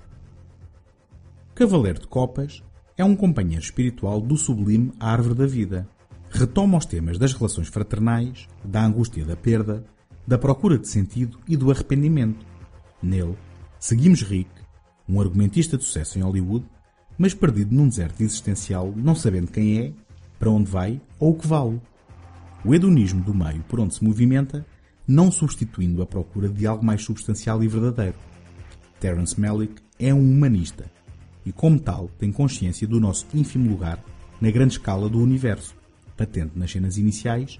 Cavaleiro 1.55 2.01
de 2.01 2.07
Copas 2.07 2.63
é 2.95 3.03
um 3.03 3.15
companheiro 3.15 3.63
espiritual 3.63 4.21
do 4.21 4.37
sublime 4.37 4.93
Árvore 4.99 5.33
da 5.33 5.47
Vida. 5.47 5.89
Retoma 6.29 6.77
os 6.77 6.85
temas 6.85 7.17
das 7.17 7.33
relações 7.33 7.67
fraternais, 7.67 8.47
da 8.63 8.85
angústia 8.85 9.25
da 9.25 9.35
perda, 9.35 9.83
da 10.27 10.37
procura 10.37 10.77
de 10.77 10.87
sentido 10.87 11.39
e 11.47 11.57
do 11.57 11.71
arrependimento. 11.71 12.45
Nele, 13.01 13.35
seguimos 13.79 14.21
Rick, 14.21 14.51
um 15.09 15.19
argumentista 15.19 15.79
de 15.79 15.83
sucesso 15.83 16.19
em 16.19 16.21
Hollywood, 16.21 16.63
mas 17.17 17.33
perdido 17.33 17.73
num 17.73 17.89
deserto 17.89 18.21
existencial, 18.21 18.93
não 18.95 19.15
sabendo 19.15 19.51
quem 19.51 19.79
é, 19.79 19.93
para 20.37 20.51
onde 20.51 20.69
vai 20.69 21.01
ou 21.19 21.31
o 21.31 21.35
que 21.35 21.47
vale. 21.47 21.81
O 22.63 22.75
hedonismo 22.75 23.23
do 23.23 23.33
meio 23.33 23.63
por 23.63 23.79
onde 23.79 23.95
se 23.95 24.03
movimenta, 24.03 24.63
não 25.07 25.31
substituindo 25.31 26.03
a 26.03 26.05
procura 26.05 26.47
de 26.47 26.67
algo 26.67 26.85
mais 26.85 27.03
substancial 27.03 27.63
e 27.63 27.67
verdadeiro. 27.67 28.34
Terence 28.99 29.39
Malick 29.39 29.75
é 29.99 30.13
um 30.13 30.19
humanista 30.19 30.85
e, 31.45 31.51
como 31.51 31.79
tal, 31.79 32.09
tem 32.17 32.31
consciência 32.31 32.87
do 32.87 32.99
nosso 32.99 33.27
ínfimo 33.33 33.69
lugar 33.69 33.99
na 34.41 34.49
grande 34.49 34.73
escala 34.73 35.07
do 35.07 35.19
universo, 35.19 35.75
patente 36.17 36.57
nas 36.57 36.71
cenas 36.71 36.97
iniciais, 36.97 37.59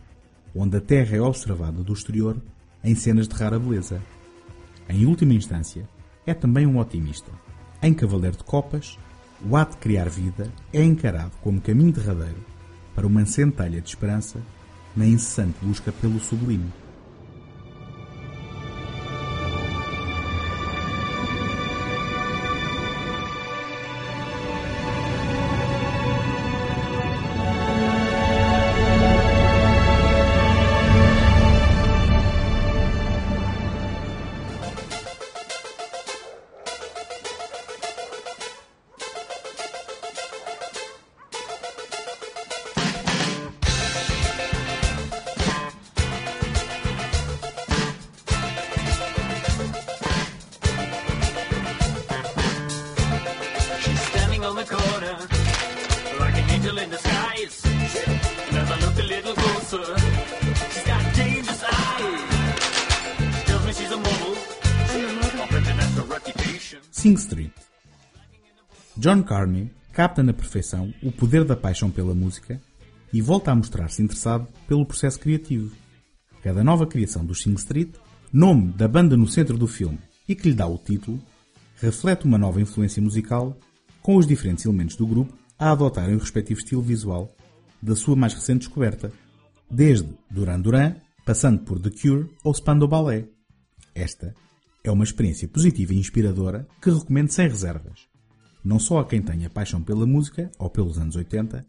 onde 0.56 0.77
a 0.77 0.82
Terra 0.82 1.18
é 1.18 1.22
observada 1.22 1.84
do 1.84 1.94
exterior 1.94 2.38
em 2.84 2.96
cenas 2.96 3.27
de 3.27 3.36
rara 3.36 3.60
beleza. 3.60 4.01
Em 4.89 5.06
última 5.06 5.34
instância, 5.34 5.88
é 6.25 6.34
também 6.34 6.65
um 6.65 6.80
otimista. 6.80 7.32
Em 7.82 7.94
Cavaleiro 7.94 8.38
de 8.38 8.44
Copas, 8.44 8.98
o 9.48 9.56
ato 9.56 9.74
de 9.74 9.77
criar 9.77 10.10
vida 10.10 10.51
é 10.72 10.84
encarado 10.84 11.32
como 11.42 11.62
caminho 11.62 11.92
derradeiro 11.92 12.44
para 12.96 13.06
uma 13.06 13.25
centelha 13.25 13.82
de 13.82 13.89
esperança 13.89 14.39
na 14.96 15.06
incessante 15.06 15.58
busca 15.62 15.92
pelo 15.92 16.20
sublime. 16.20 16.72
John 69.05 69.21
Carney 69.21 69.69
capta 69.93 70.24
na 70.24 70.33
perfeição 70.33 70.91
o 71.03 71.12
poder 71.12 71.45
da 71.45 71.55
paixão 71.55 71.91
pela 71.91 72.15
música 72.15 72.59
e 73.13 73.21
volta 73.21 73.51
a 73.51 73.55
mostrar-se 73.55 74.01
interessado 74.01 74.47
pelo 74.67 74.83
processo 74.83 75.19
criativo. 75.19 75.71
Cada 76.41 76.63
nova 76.63 76.88
criação 76.88 77.24
do 77.24 77.35
Sing 77.35 77.53
Street, 77.53 77.93
nome 78.33 78.74
da 78.74 78.88
banda 78.88 79.15
no 79.15 79.27
centro 79.27 79.59
do 79.59 79.67
filme 79.67 80.00
e 80.27 80.33
que 80.33 80.50
lhe 80.50 80.55
dá 80.55 80.65
o 80.65 80.79
título, 80.79 81.21
reflete 81.75 82.25
uma 82.25 82.39
nova 82.39 82.59
influência 82.59 83.00
musical, 83.00 83.55
com 84.01 84.15
os 84.15 84.25
diferentes 84.25 84.65
elementos 84.65 84.95
do 84.95 85.05
grupo 85.05 85.38
a 85.59 85.69
adotarem 85.69 86.15
o 86.15 86.19
respectivo 86.19 86.62
estilo 86.62 86.81
visual, 86.81 87.31
da 87.79 87.95
sua 87.95 88.15
mais 88.15 88.33
recente 88.33 88.62
descoberta, 88.62 89.12
desde 89.69 90.09
Duran 90.31 90.59
Duran, 90.59 90.95
passando 91.24 91.59
por 91.59 91.79
The 91.79 91.91
Cure 91.91 92.27
ou 92.43 92.55
Spandau 92.55 92.88
Ballet. 92.88 93.29
Esta 93.93 94.33
é 94.83 94.89
uma 94.89 95.03
experiência 95.03 95.47
positiva 95.47 95.93
e 95.93 96.00
inspiradora 96.00 96.67
que 96.81 96.89
recomendo 96.89 97.29
sem 97.29 97.47
reservas. 97.47 98.14
Não 98.65 98.79
só 98.79 98.98
a 98.98 99.05
quem 99.05 99.22
tenha 99.22 99.48
paixão 99.48 99.84
pela 99.84 100.07
música 100.07 100.50
ou 100.57 100.72
pelos 100.72 100.98
anos 100.98 101.15
80, 101.15 101.63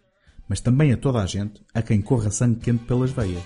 mas 0.48 0.62
também 0.62 0.94
a 0.94 0.96
toda 0.96 1.22
a 1.22 1.26
gente 1.26 1.62
a 1.74 1.82
quem 1.82 2.00
corra 2.00 2.30
sangue 2.30 2.58
quente 2.58 2.84
pelas 2.84 3.10
veias. 3.10 3.42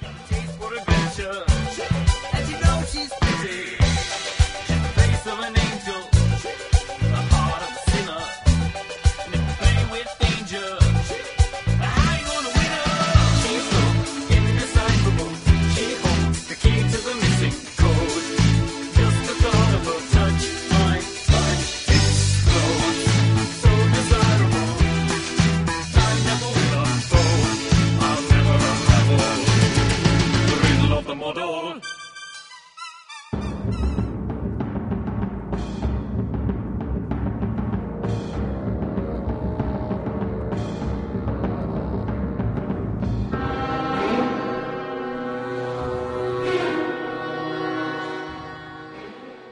Model. 31.21 31.81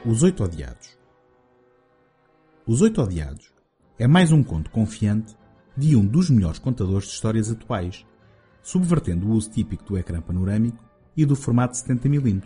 Os 0.05 0.23
Oito 0.23 0.43
Odiados 0.43 0.97
Os 2.65 2.81
Oito 2.81 2.99
Odiados 2.99 3.53
é 3.99 4.07
mais 4.07 4.31
um 4.31 4.41
conto 4.41 4.71
confiante 4.71 5.37
de 5.77 5.95
um 5.95 6.03
dos 6.03 6.31
melhores 6.31 6.57
contadores 6.57 7.07
de 7.07 7.13
histórias 7.13 7.51
atuais, 7.51 8.05
subvertendo 8.63 9.27
o 9.27 9.31
uso 9.33 9.51
típico 9.51 9.83
do 9.83 9.97
ecrã 9.97 10.19
panorâmico 10.19 10.88
e 11.15 11.25
do 11.25 11.35
formato 11.35 11.75
70mm, 11.75 12.43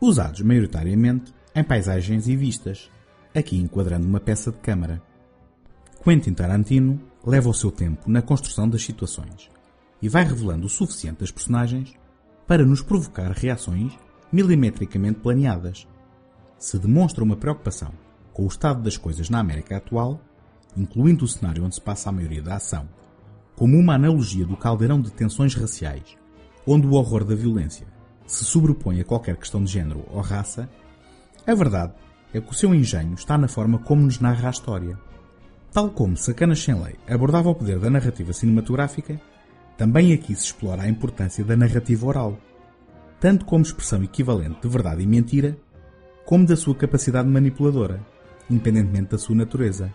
usados 0.00 0.40
maioritariamente 0.40 1.32
em 1.54 1.64
paisagens 1.64 2.28
e 2.28 2.36
vistas, 2.36 2.90
aqui 3.34 3.56
enquadrando 3.56 4.06
uma 4.06 4.20
peça 4.20 4.52
de 4.52 4.58
câmara. 4.58 5.02
Quentin 6.02 6.32
Tarantino 6.32 7.00
leva 7.24 7.48
o 7.48 7.54
seu 7.54 7.70
tempo 7.70 8.10
na 8.10 8.22
construção 8.22 8.68
das 8.68 8.82
situações 8.82 9.50
e 10.00 10.08
vai 10.08 10.24
revelando 10.24 10.66
o 10.66 10.70
suficiente 10.70 11.20
das 11.20 11.30
personagens 11.30 11.94
para 12.46 12.64
nos 12.64 12.80
provocar 12.80 13.30
reações 13.32 13.92
milimetricamente 14.32 15.20
planeadas. 15.20 15.86
Se 16.58 16.78
demonstra 16.78 17.24
uma 17.24 17.36
preocupação 17.36 17.92
com 18.32 18.44
o 18.44 18.48
estado 18.48 18.82
das 18.82 18.96
coisas 18.96 19.28
na 19.28 19.40
América 19.40 19.76
atual, 19.76 20.20
incluindo 20.76 21.24
o 21.24 21.28
cenário 21.28 21.64
onde 21.64 21.74
se 21.74 21.80
passa 21.80 22.08
a 22.08 22.12
maioria 22.12 22.42
da 22.42 22.56
ação, 22.56 22.88
como 23.56 23.76
uma 23.76 23.94
analogia 23.94 24.46
do 24.46 24.56
caldeirão 24.56 25.00
de 25.00 25.10
tensões 25.10 25.54
raciais, 25.54 26.16
onde 26.70 26.86
o 26.86 26.92
horror 26.92 27.24
da 27.24 27.34
violência 27.34 27.86
se 28.26 28.44
sobrepõe 28.44 29.00
a 29.00 29.04
qualquer 29.04 29.36
questão 29.36 29.64
de 29.64 29.72
género 29.72 30.04
ou 30.10 30.20
raça, 30.20 30.68
a 31.46 31.54
verdade 31.54 31.94
é 32.34 32.40
que 32.40 32.50
o 32.50 32.54
seu 32.54 32.74
engenho 32.74 33.14
está 33.14 33.38
na 33.38 33.48
forma 33.48 33.78
como 33.78 34.02
nos 34.02 34.20
narra 34.20 34.48
a 34.48 34.50
história. 34.50 34.98
Tal 35.72 35.88
como 35.90 36.16
Sacanas 36.16 36.62
Sem 36.62 36.74
Lei 36.74 36.96
abordava 37.08 37.48
o 37.48 37.54
poder 37.54 37.78
da 37.78 37.88
narrativa 37.88 38.34
cinematográfica, 38.34 39.18
também 39.78 40.12
aqui 40.12 40.34
se 40.34 40.44
explora 40.44 40.82
a 40.82 40.88
importância 40.88 41.42
da 41.42 41.56
narrativa 41.56 42.06
oral, 42.06 42.38
tanto 43.18 43.46
como 43.46 43.62
expressão 43.62 44.02
equivalente 44.04 44.60
de 44.60 44.68
verdade 44.68 45.02
e 45.02 45.06
mentira, 45.06 45.56
como 46.26 46.46
da 46.46 46.56
sua 46.56 46.74
capacidade 46.74 47.28
manipuladora, 47.28 48.04
independentemente 48.50 49.12
da 49.12 49.18
sua 49.18 49.36
natureza. 49.36 49.94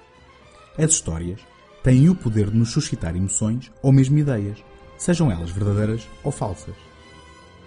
As 0.76 0.90
histórias 0.90 1.40
têm 1.84 2.10
o 2.10 2.16
poder 2.16 2.50
de 2.50 2.58
nos 2.58 2.72
suscitar 2.72 3.16
emoções 3.16 3.72
ou 3.84 3.92
mesmo 3.92 4.18
ideias, 4.18 4.64
sejam 4.98 5.32
elas 5.32 5.50
verdadeiras 5.50 6.08
ou 6.24 6.32
falsas. 6.32 6.76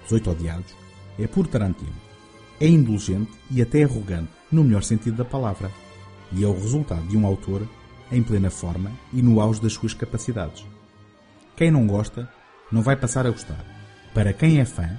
Os 0.05 0.13
Oito 0.13 0.31
Odiados 0.31 0.75
é 1.19 1.27
puro 1.27 1.49
Tarantino. 1.49 1.93
É 2.61 2.67
indulgente 2.67 3.31
e 3.51 3.61
até 3.61 3.83
arrogante, 3.83 4.31
no 4.51 4.65
melhor 4.65 4.83
sentido 4.83 5.17
da 5.17 5.25
palavra, 5.25 5.71
e 6.33 6.43
é 6.43 6.47
o 6.47 6.55
resultado 6.55 7.07
de 7.07 7.17
um 7.17 7.27
autor 7.27 7.67
em 8.11 8.23
plena 8.23 8.51
forma 8.51 8.91
e 9.13 9.21
no 9.21 9.41
auge 9.41 9.61
das 9.61 9.73
suas 9.73 9.93
capacidades. 9.93 10.65
Quem 11.57 11.71
não 11.71 11.87
gosta, 11.87 12.31
não 12.71 12.83
vai 12.83 12.97
passar 12.97 13.27
a 13.27 13.31
gostar. 13.31 13.65
Para 14.15 14.33
quem 14.33 14.61
é 14.61 14.65
fã, 14.65 14.97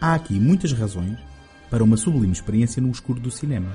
há 0.00 0.14
aqui 0.14 0.38
muitas 0.38 0.72
razões 0.72 1.18
para 1.70 1.82
uma 1.82 1.96
sublime 1.96 2.32
experiência 2.32 2.82
no 2.82 2.90
escuro 2.90 3.18
do 3.18 3.30
cinema. 3.30 3.74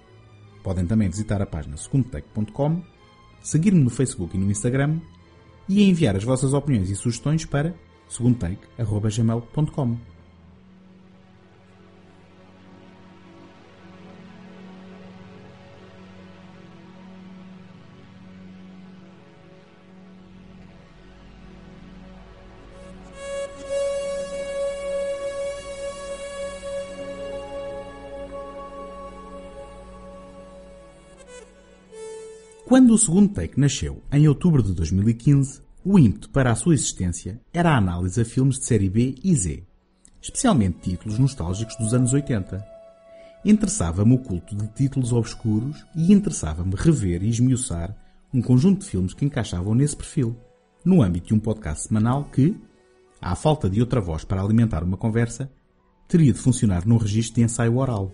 Podem 0.63 0.85
também 0.85 1.09
visitar 1.09 1.41
a 1.41 1.45
página 1.45 1.77
segundotake.com, 1.77 2.81
seguir-me 3.41 3.81
no 3.81 3.89
Facebook 3.89 4.35
e 4.35 4.39
no 4.39 4.51
Instagram 4.51 4.99
e 5.67 5.89
enviar 5.89 6.15
as 6.15 6.23
vossas 6.23 6.53
opiniões 6.53 6.89
e 6.89 6.95
sugestões 6.95 7.45
para 7.45 7.73
segundotake.gmail.com. 8.07 10.10
Quando 32.71 32.93
o 32.93 32.97
segundo 32.97 33.33
take 33.33 33.59
nasceu, 33.59 34.01
em 34.13 34.29
outubro 34.29 34.63
de 34.63 34.73
2015, 34.73 35.61
o 35.83 35.99
ímpeto 35.99 36.29
para 36.29 36.53
a 36.53 36.55
sua 36.55 36.73
existência 36.73 37.37
era 37.51 37.71
a 37.71 37.77
análise 37.77 38.21
a 38.21 38.23
filmes 38.23 38.57
de 38.57 38.65
série 38.65 38.89
B 38.89 39.13
e 39.21 39.35
Z, 39.35 39.65
especialmente 40.21 40.79
títulos 40.79 41.19
nostálgicos 41.19 41.75
dos 41.75 41.93
anos 41.93 42.13
80. 42.13 42.65
Interessava-me 43.43 44.15
o 44.15 44.19
culto 44.19 44.55
de 44.55 44.69
títulos 44.69 45.11
obscuros 45.11 45.85
e 45.93 46.13
interessava-me 46.13 46.73
rever 46.77 47.21
e 47.23 47.27
esmiuçar 47.27 47.93
um 48.33 48.41
conjunto 48.41 48.85
de 48.85 48.89
filmes 48.89 49.13
que 49.13 49.25
encaixavam 49.25 49.75
nesse 49.75 49.97
perfil, 49.97 50.33
no 50.85 51.03
âmbito 51.03 51.27
de 51.27 51.33
um 51.33 51.39
podcast 51.39 51.89
semanal 51.89 52.23
que, 52.23 52.55
à 53.21 53.35
falta 53.35 53.69
de 53.69 53.81
outra 53.81 53.99
voz 53.99 54.23
para 54.23 54.41
alimentar 54.41 54.81
uma 54.81 54.95
conversa, 54.95 55.51
teria 56.07 56.31
de 56.31 56.39
funcionar 56.39 56.87
num 56.87 56.95
registro 56.95 57.35
de 57.35 57.43
ensaio 57.43 57.75
oral. 57.75 58.13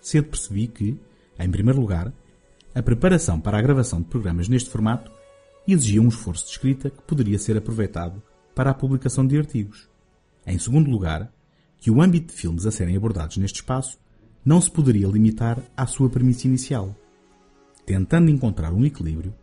Cedo 0.00 0.28
percebi 0.28 0.68
que, 0.68 0.96
em 1.40 1.50
primeiro 1.50 1.80
lugar, 1.80 2.14
a 2.76 2.82
preparação 2.82 3.40
para 3.40 3.58
a 3.58 3.62
gravação 3.62 4.02
de 4.02 4.04
programas 4.04 4.50
neste 4.50 4.68
formato 4.68 5.10
exigia 5.66 6.02
um 6.02 6.08
esforço 6.08 6.44
de 6.44 6.50
escrita 6.50 6.90
que 6.90 7.00
poderia 7.00 7.38
ser 7.38 7.56
aproveitado 7.56 8.22
para 8.54 8.70
a 8.70 8.74
publicação 8.74 9.26
de 9.26 9.38
artigos. 9.38 9.88
Em 10.46 10.58
segundo 10.58 10.90
lugar, 10.90 11.32
que 11.78 11.90
o 11.90 12.02
âmbito 12.02 12.34
de 12.34 12.38
filmes 12.38 12.66
a 12.66 12.70
serem 12.70 12.94
abordados 12.94 13.38
neste 13.38 13.60
espaço 13.60 13.98
não 14.44 14.60
se 14.60 14.70
poderia 14.70 15.08
limitar 15.08 15.58
à 15.74 15.86
sua 15.86 16.10
premissa 16.10 16.46
inicial. 16.46 16.94
Tentando 17.86 18.30
encontrar 18.30 18.74
um 18.74 18.84
equilíbrio, 18.84 19.34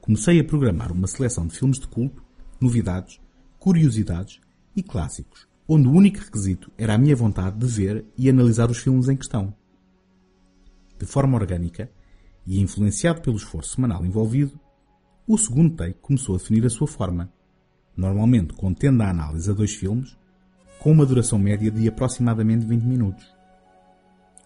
comecei 0.00 0.40
a 0.40 0.44
programar 0.44 0.90
uma 0.90 1.06
seleção 1.06 1.46
de 1.46 1.56
filmes 1.56 1.78
de 1.78 1.86
culto, 1.86 2.24
novidades, 2.60 3.20
curiosidades 3.60 4.40
e 4.74 4.82
clássicos, 4.82 5.46
onde 5.68 5.86
o 5.86 5.92
único 5.92 6.18
requisito 6.18 6.72
era 6.76 6.94
a 6.94 6.98
minha 6.98 7.14
vontade 7.14 7.56
de 7.56 7.66
ver 7.66 8.04
e 8.18 8.28
analisar 8.28 8.68
os 8.68 8.78
filmes 8.78 9.08
em 9.08 9.16
questão. 9.16 9.54
De 10.98 11.06
forma 11.06 11.38
orgânica, 11.38 11.88
e 12.50 12.60
influenciado 12.60 13.20
pelo 13.20 13.36
esforço 13.36 13.76
semanal 13.76 14.04
envolvido, 14.04 14.58
o 15.24 15.38
segundo 15.38 15.76
take 15.76 16.00
começou 16.00 16.34
a 16.34 16.38
definir 16.38 16.66
a 16.66 16.68
sua 16.68 16.88
forma, 16.88 17.32
normalmente 17.96 18.54
contendo 18.54 19.04
a 19.04 19.08
análise 19.08 19.48
a 19.48 19.54
dois 19.54 19.72
filmes, 19.72 20.18
com 20.80 20.90
uma 20.90 21.06
duração 21.06 21.38
média 21.38 21.70
de 21.70 21.86
aproximadamente 21.86 22.66
20 22.66 22.82
minutos. 22.82 23.24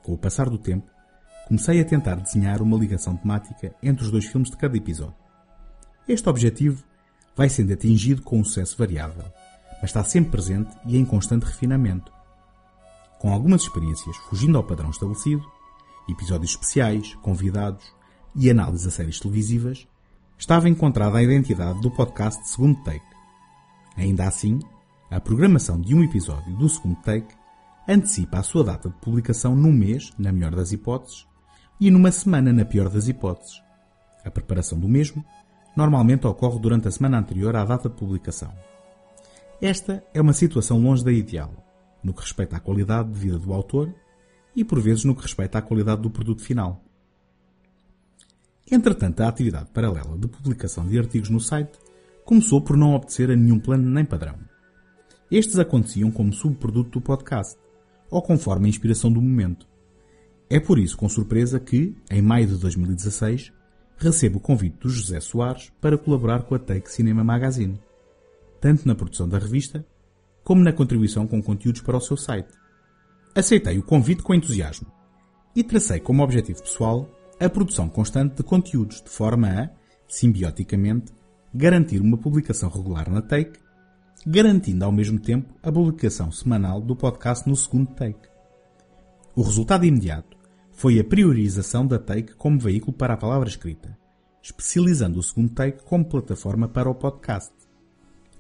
Com 0.03 0.13
o 0.13 0.19
passar 0.19 0.51
do 0.51 0.59
tempo, 0.59 0.87
comecei 1.49 1.81
a 1.81 1.85
tentar 1.85 2.17
desenhar 2.17 2.61
uma 2.61 2.77
ligação 2.77 3.17
temática 3.17 3.75
entre 3.83 4.05
os 4.05 4.11
dois 4.11 4.27
filmes 4.27 4.51
de 4.51 4.59
cada 4.59 4.77
episódio. 4.77 5.17
Este 6.07 6.29
objetivo 6.29 6.85
vai 7.35 7.49
sendo 7.49 7.73
atingido 7.73 8.21
com 8.21 8.39
um 8.39 8.45
sucesso 8.45 8.77
variável, 8.77 9.25
mas 9.81 9.85
está 9.85 10.05
sempre 10.05 10.33
presente 10.33 10.77
e 10.85 10.99
em 10.99 11.07
constante 11.07 11.47
refinamento. 11.47 12.13
Com 13.19 13.33
algumas 13.33 13.63
experiências 13.63 14.15
fugindo 14.29 14.59
ao 14.59 14.65
padrão 14.65 14.91
estabelecido, 14.91 15.54
episódios 16.09 16.51
especiais, 16.51 17.15
convidados 17.17 17.85
e 18.35 18.51
análise 18.51 18.87
a 18.89 18.91
séries 18.91 19.21
televisivas, 19.21 19.87
estava 20.39 20.69
encontrada 20.69 21.19
a 21.19 21.23
identidade 21.23 21.81
do 21.81 21.91
podcast 21.91 22.49
Segundo 22.49 22.83
Take. 22.83 23.05
Ainda 23.97 24.27
assim, 24.27 24.61
a 25.11 25.21
programação 25.21 25.81
de 25.81 25.95
um 25.95 26.03
episódio 26.03 26.55
do 26.57 26.69
Segundo 26.69 26.97
Take 26.97 27.35
antecipa 27.89 28.39
a 28.39 28.43
sua 28.43 28.65
data 28.65 28.89
de 28.89 28.97
publicação 28.97 29.55
num 29.55 29.73
mês, 29.73 30.13
na 30.19 30.33
melhor 30.33 30.55
das 30.55 30.73
hipóteses, 30.73 31.27
e 31.81 31.91
numa 31.91 32.11
semana, 32.11 32.53
na 32.53 32.65
pior 32.65 32.89
das 32.89 33.09
hipóteses. 33.09 33.63
A 34.25 34.31
preparação 34.31 34.79
do 34.79 34.89
mesmo 34.89 35.25
normalmente 35.77 36.27
ocorre 36.27 36.59
durante 36.59 36.89
a 36.89 36.91
semana 36.91 37.19
anterior 37.19 37.55
à 37.57 37.65
data 37.65 37.89
de 37.89 37.97
publicação. 37.97 38.53
Esta 39.61 40.05
é 40.13 40.21
uma 40.21 40.33
situação 40.33 40.81
longe 40.81 41.05
da 41.05 41.13
ideal, 41.13 41.53
no 42.03 42.13
que 42.13 42.23
respeita 42.23 42.57
à 42.57 42.61
qualidade 42.61 43.11
de 43.11 43.19
vida 43.19 43.39
do 43.39 43.53
autor 43.53 43.95
e, 44.55 44.65
por 44.65 44.81
vezes, 44.81 45.05
no 45.05 45.15
que 45.15 45.23
respeita 45.23 45.59
à 45.59 45.63
qualidade 45.63 46.03
do 46.03 46.11
produto 46.11 46.43
final. 46.43 46.85
Entretanto, 48.71 49.21
a 49.21 49.29
atividade 49.29 49.71
paralela 49.71 50.17
de 50.17 50.27
publicação 50.27 50.87
de 50.87 50.99
artigos 50.99 51.29
no 51.29 51.41
site 51.41 51.79
começou 52.25 52.61
por 52.61 52.77
não 52.77 52.95
obedecer 52.95 53.31
a 53.31 53.37
nenhum 53.37 53.59
plano 53.59 53.89
nem 53.89 54.05
padrão. 54.05 54.39
Estes 55.31 55.59
aconteciam 55.59 56.11
como 56.11 56.33
subproduto 56.33 56.99
do 56.99 57.01
podcast, 57.01 57.59
ou 58.11 58.23
conforme 58.23 58.67
a 58.67 58.69
inspiração 58.69 59.13
do 59.13 59.21
momento. 59.21 59.67
É 60.49 60.61
por 60.61 60.79
isso, 60.79 60.97
com 60.97 61.09
surpresa, 61.09 61.59
que, 61.59 61.95
em 62.11 62.23
maio 62.23 62.47
de 62.47 62.57
2016, 62.57 63.53
recebo 63.97 64.39
o 64.39 64.41
convite 64.41 64.79
do 64.79 64.89
José 64.89 65.21
Soares 65.21 65.73
para 65.81 65.99
colaborar 65.99 66.45
com 66.45 66.55
a 66.55 66.59
Take 66.59 66.91
Cinema 66.91 67.25
Magazine, 67.25 67.81
tanto 68.61 68.87
na 68.87 68.95
produção 68.95 69.29
da 69.29 69.39
revista, 69.39 69.85
como 70.43 70.63
na 70.63 70.73
contribuição 70.73 71.27
com 71.27 71.43
conteúdos 71.43 71.81
para 71.81 71.97
o 71.97 72.01
seu 72.01 72.17
site. 72.17 72.53
Aceitei 73.37 73.77
o 73.79 73.83
convite 73.83 74.23
com 74.23 74.33
entusiasmo 74.33 74.87
e 75.57 75.65
tracei 75.65 75.99
como 75.99 76.23
objetivo 76.23 76.63
pessoal 76.63 77.11
a 77.41 77.49
produção 77.51 77.89
constante 77.89 78.37
de 78.37 78.45
conteúdos, 78.45 79.03
de 79.03 79.11
forma 79.11 79.49
a, 79.49 79.71
simbioticamente, 80.07 81.13
garantir 81.53 82.01
uma 82.01 82.17
publicação 82.17 82.69
regular 82.69 83.11
na 83.11 83.21
Take, 83.21 83.59
garantindo 84.25 84.85
ao 84.85 84.93
mesmo 84.93 85.19
tempo 85.19 85.53
a 85.65 85.73
publicação 85.73 86.31
semanal 86.31 86.81
do 86.81 86.95
podcast 86.95 87.49
no 87.49 87.57
segundo 87.57 87.93
Take. 87.95 88.29
O 89.35 89.43
resultado 89.43 89.85
imediato 89.85 90.37
foi 90.71 91.01
a 91.01 91.05
priorização 91.05 91.85
da 91.85 91.99
Take 91.99 92.37
como 92.37 92.61
veículo 92.61 92.93
para 92.93 93.15
a 93.15 93.17
palavra 93.17 93.49
escrita, 93.49 93.99
especializando 94.41 95.19
o 95.19 95.23
segundo 95.25 95.51
Take 95.51 95.83
como 95.83 96.05
plataforma 96.05 96.69
para 96.69 96.89
o 96.89 96.95
podcast. 96.95 97.53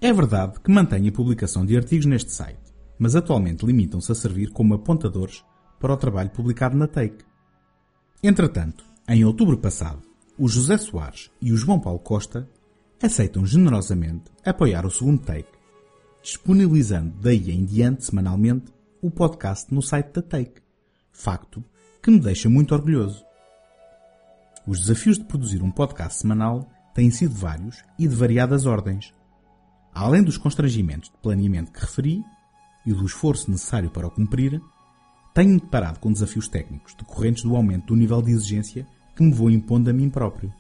É 0.00 0.12
verdade 0.12 0.61
que 0.61 0.70
mantém 0.70 1.09
a 1.09 1.12
publicação 1.12 1.66
de 1.66 1.76
artigos 1.76 2.07
neste 2.07 2.30
site, 2.30 2.63
mas 2.98 3.16
atualmente 3.16 3.66
limitam-se 3.66 4.11
a 4.12 4.14
servir 4.14 4.50
como 4.50 4.74
apontadores 4.74 5.44
para 5.78 5.92
o 5.92 5.96
trabalho 5.96 6.30
publicado 6.30 6.76
na 6.76 6.87
Take. 6.87 7.24
Entretanto, 8.22 8.85
em 9.09 9.24
outubro 9.24 9.59
passado, 9.59 10.02
o 10.38 10.48
José 10.48 10.76
Soares 10.78 11.30
e 11.40 11.52
o 11.52 11.57
João 11.57 11.78
Paulo 11.78 11.98
Costa 11.98 12.48
aceitam 13.02 13.44
generosamente 13.44 14.24
apoiar 14.44 14.87
o 14.87 14.90
segundo 14.90 15.22
Take, 15.22 15.52
disponibilizando 16.22 17.14
daí 17.20 17.50
em 17.50 17.64
diante 17.64 18.04
semanalmente 18.04 18.72
o 19.02 19.11
podcast 19.11 19.72
no 19.74 19.83
site 19.83 20.14
da 20.14 20.22
Take, 20.22 20.62
facto 21.12 21.62
que 22.02 22.11
me 22.11 22.18
deixa 22.18 22.48
muito 22.48 22.74
orgulhoso. 22.74 23.24
Os 24.66 24.80
desafios 24.80 25.18
de 25.18 25.24
produzir 25.24 25.62
um 25.62 25.70
podcast 25.70 26.20
semanal 26.20 26.66
têm 26.94 27.11
sido 27.11 27.35
vários 27.35 27.83
e 27.98 28.09
de 28.09 28.14
variadas 28.14 28.64
ordens. 28.64 29.12
Além 29.92 30.22
dos 30.22 30.38
constrangimentos 30.38 31.11
de 31.11 31.16
planeamento 31.18 31.72
que 31.72 31.80
referi 31.80 32.24
e 32.87 32.92
do 32.92 33.07
esforço 33.07 33.51
necessário 33.51 33.90
para 33.90 34.07
o 34.07 34.11
cumprir, 34.11 34.61
tenho-me 35.33 35.61
deparado 35.61 35.99
com 35.99 36.12
desafios 36.12 36.49
técnicos 36.49 36.94
decorrentes 36.94 37.42
do 37.42 37.57
aumento 37.57 37.87
do 37.87 37.97
nível 37.97 38.23
de 38.23 38.31
exigência 38.31 38.87
que 39.16 39.23
me 39.23 39.33
vou 39.33 39.51
impondo 39.51 39.90
a 39.90 39.92
mim 39.92 40.09
próprio. 40.09 40.53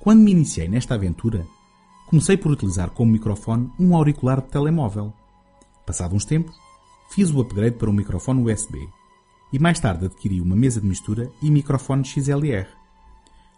Quando 0.00 0.20
me 0.20 0.32
iniciei 0.32 0.68
nesta 0.68 0.94
aventura, 0.94 1.46
comecei 2.08 2.36
por 2.36 2.52
utilizar 2.52 2.90
como 2.90 3.12
microfone 3.12 3.70
um 3.78 3.96
auricular 3.96 4.40
de 4.40 4.48
telemóvel. 4.48 5.12
Passado 5.86 6.14
uns 6.14 6.24
tempos, 6.24 6.54
fiz 7.10 7.30
o 7.30 7.40
upgrade 7.40 7.76
para 7.76 7.90
um 7.90 7.92
microfone 7.92 8.42
USB 8.42 8.78
e 9.52 9.58
mais 9.58 9.80
tarde 9.80 10.06
adquiri 10.06 10.40
uma 10.40 10.56
mesa 10.56 10.80
de 10.80 10.86
mistura 10.86 11.30
e 11.42 11.50
microfone 11.50 12.04
XLR. 12.04 12.66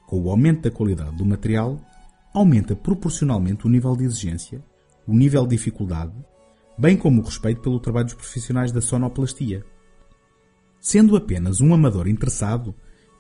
Com 0.07 0.22
o 0.22 0.31
aumento 0.31 0.62
da 0.62 0.70
qualidade 0.70 1.16
do 1.16 1.27
material, 1.27 1.79
aumenta 2.33 2.77
proporcionalmente 2.77 3.66
o 3.66 3.68
nível 3.68 3.96
de 3.96 4.05
exigência, 4.05 4.64
o 5.07 5.12
nível 5.12 5.44
de 5.44 5.57
dificuldade, 5.57 6.12
bem 6.78 6.96
como 6.96 7.20
o 7.20 7.24
respeito 7.24 7.60
pelo 7.60 7.80
trabalho 7.80 8.06
dos 8.06 8.14
profissionais 8.14 8.70
da 8.70 8.80
sonoplastia. 8.80 9.64
Sendo 10.80 11.16
apenas 11.16 11.60
um 11.60 11.74
amador 11.74 12.06
interessado, 12.06 12.74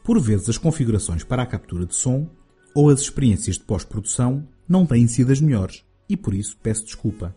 por 0.04 0.20
vezes 0.20 0.48
as 0.48 0.58
configurações 0.58 1.24
para 1.24 1.42
a 1.42 1.46
captura 1.46 1.84
de 1.84 1.94
som 1.94 2.30
ou 2.74 2.88
as 2.88 3.00
experiências 3.00 3.56
de 3.56 3.64
pós-produção 3.64 4.46
não 4.68 4.86
têm 4.86 5.08
sido 5.08 5.32
as 5.32 5.40
melhores 5.40 5.84
e 6.08 6.16
por 6.16 6.32
isso 6.34 6.56
peço 6.62 6.84
desculpa. 6.84 7.34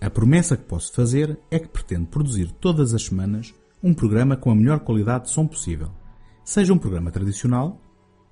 A 0.00 0.08
promessa 0.08 0.56
que 0.56 0.62
posso 0.62 0.92
fazer 0.92 1.38
é 1.50 1.58
que 1.58 1.68
pretendo 1.68 2.06
produzir 2.06 2.52
todas 2.52 2.94
as 2.94 3.02
semanas 3.02 3.52
um 3.82 3.92
programa 3.92 4.36
com 4.36 4.50
a 4.50 4.54
melhor 4.54 4.80
qualidade 4.80 5.24
de 5.24 5.30
som 5.30 5.46
possível. 5.46 5.90
Seja 6.44 6.72
um 6.72 6.78
programa 6.78 7.10
tradicional, 7.10 7.80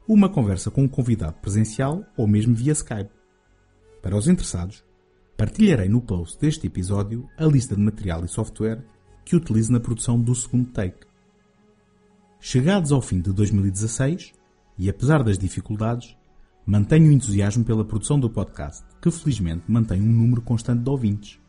uma 0.09 0.29
conversa 0.29 0.71
com 0.71 0.85
um 0.85 0.89
convidado 0.89 1.35
presencial 1.41 2.05
ou 2.17 2.27
mesmo 2.27 2.55
via 2.55 2.73
Skype. 2.73 3.11
Para 4.01 4.17
os 4.17 4.29
interessados, 4.29 4.85
partilharei 5.37 5.89
no 5.89 6.01
post 6.01 6.41
deste 6.41 6.67
episódio 6.67 7.29
a 7.37 7.45
lista 7.45 7.75
de 7.75 7.81
material 7.81 8.25
e 8.25 8.29
software 8.29 8.85
que 9.25 9.37
utilizo 9.37 9.73
na 9.73 9.81
produção 9.81 10.21
do 10.21 10.35
segundo 10.35 10.71
take. 10.71 11.07
Chegados 12.41 12.93
ao 12.93 13.03
fim 13.03 13.21
de 13.21 13.33
2016, 13.33 14.33
e 14.79 14.89
apesar 14.89 15.23
das 15.23 15.39
dificuldades, 15.39 16.17
mantenho 16.65 17.09
o 17.09 17.13
entusiasmo 17.13 17.65
pela 17.65 17.85
produção 17.85 18.21
do 18.21 18.31
podcast, 18.31 18.85
que 19.01 19.11
felizmente 19.11 19.65
mantém 19.69 20.01
um 20.01 20.13
número 20.13 20.43
constante 20.43 20.83
de 20.83 20.91
ouvintes 20.91 21.41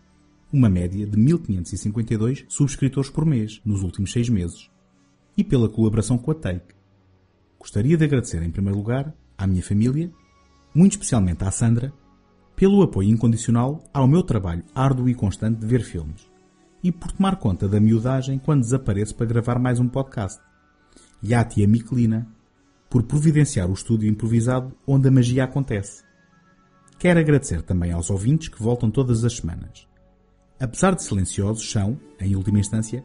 uma 0.52 0.70
média 0.70 1.06
de 1.06 1.18
1552 1.18 2.46
subscritores 2.48 3.10
por 3.10 3.26
mês 3.26 3.62
nos 3.66 3.84
últimos 3.84 4.12
seis 4.12 4.30
meses, 4.30 4.70
e 5.36 5.44
pela 5.44 5.70
colaboração 5.70 6.18
com 6.18 6.32
a 6.32 6.36
Take. 6.36 6.74
Gostaria 7.60 7.98
de 7.98 8.04
agradecer 8.04 8.42
em 8.42 8.50
primeiro 8.50 8.78
lugar 8.78 9.14
à 9.38 9.46
minha 9.46 9.62
família, 9.62 10.12
muito 10.74 10.94
especialmente 10.94 11.44
à 11.44 11.52
Sandra, 11.52 11.94
pelo 12.58 12.82
apoio 12.82 13.08
incondicional 13.08 13.82
ao 13.94 14.06
meu 14.06 14.22
trabalho 14.22 14.66
árduo 14.76 15.08
e 15.08 15.16
constante 15.16 15.62
de 15.62 15.66
ver 15.66 15.82
filmes, 15.82 16.30
e 16.84 16.92
por 16.92 17.14
tomar 17.14 17.38
conta 17.38 17.70
da 17.70 17.80
miudagem 17.80 18.38
quando 18.38 18.60
desapareço 18.60 19.16
para 19.16 19.26
gravar 19.26 19.58
mais 19.58 19.80
um 19.80 19.88
podcast, 19.88 20.42
e 21.24 21.34
à 21.34 21.46
tia 21.46 21.66
Miquelina, 21.66 22.28
por 22.90 23.04
providenciar 23.04 23.70
o 23.70 23.74
estúdio 23.74 24.10
improvisado 24.10 24.76
onde 24.86 25.08
a 25.08 25.12
magia 25.12 25.46
acontece. 25.46 26.04
Quero 27.00 27.22
agradecer 27.22 27.62
também 27.62 27.94
aos 27.94 28.10
ouvintes 28.10 28.50
que 28.50 28.62
voltam 28.62 28.92
todas 28.92 29.24
as 29.24 29.38
semanas 29.38 29.88
apesar 30.60 30.96
de 30.96 31.04
silenciosos, 31.04 31.70
são, 31.70 32.00
em 32.20 32.36
última 32.36 32.60
instância, 32.60 33.04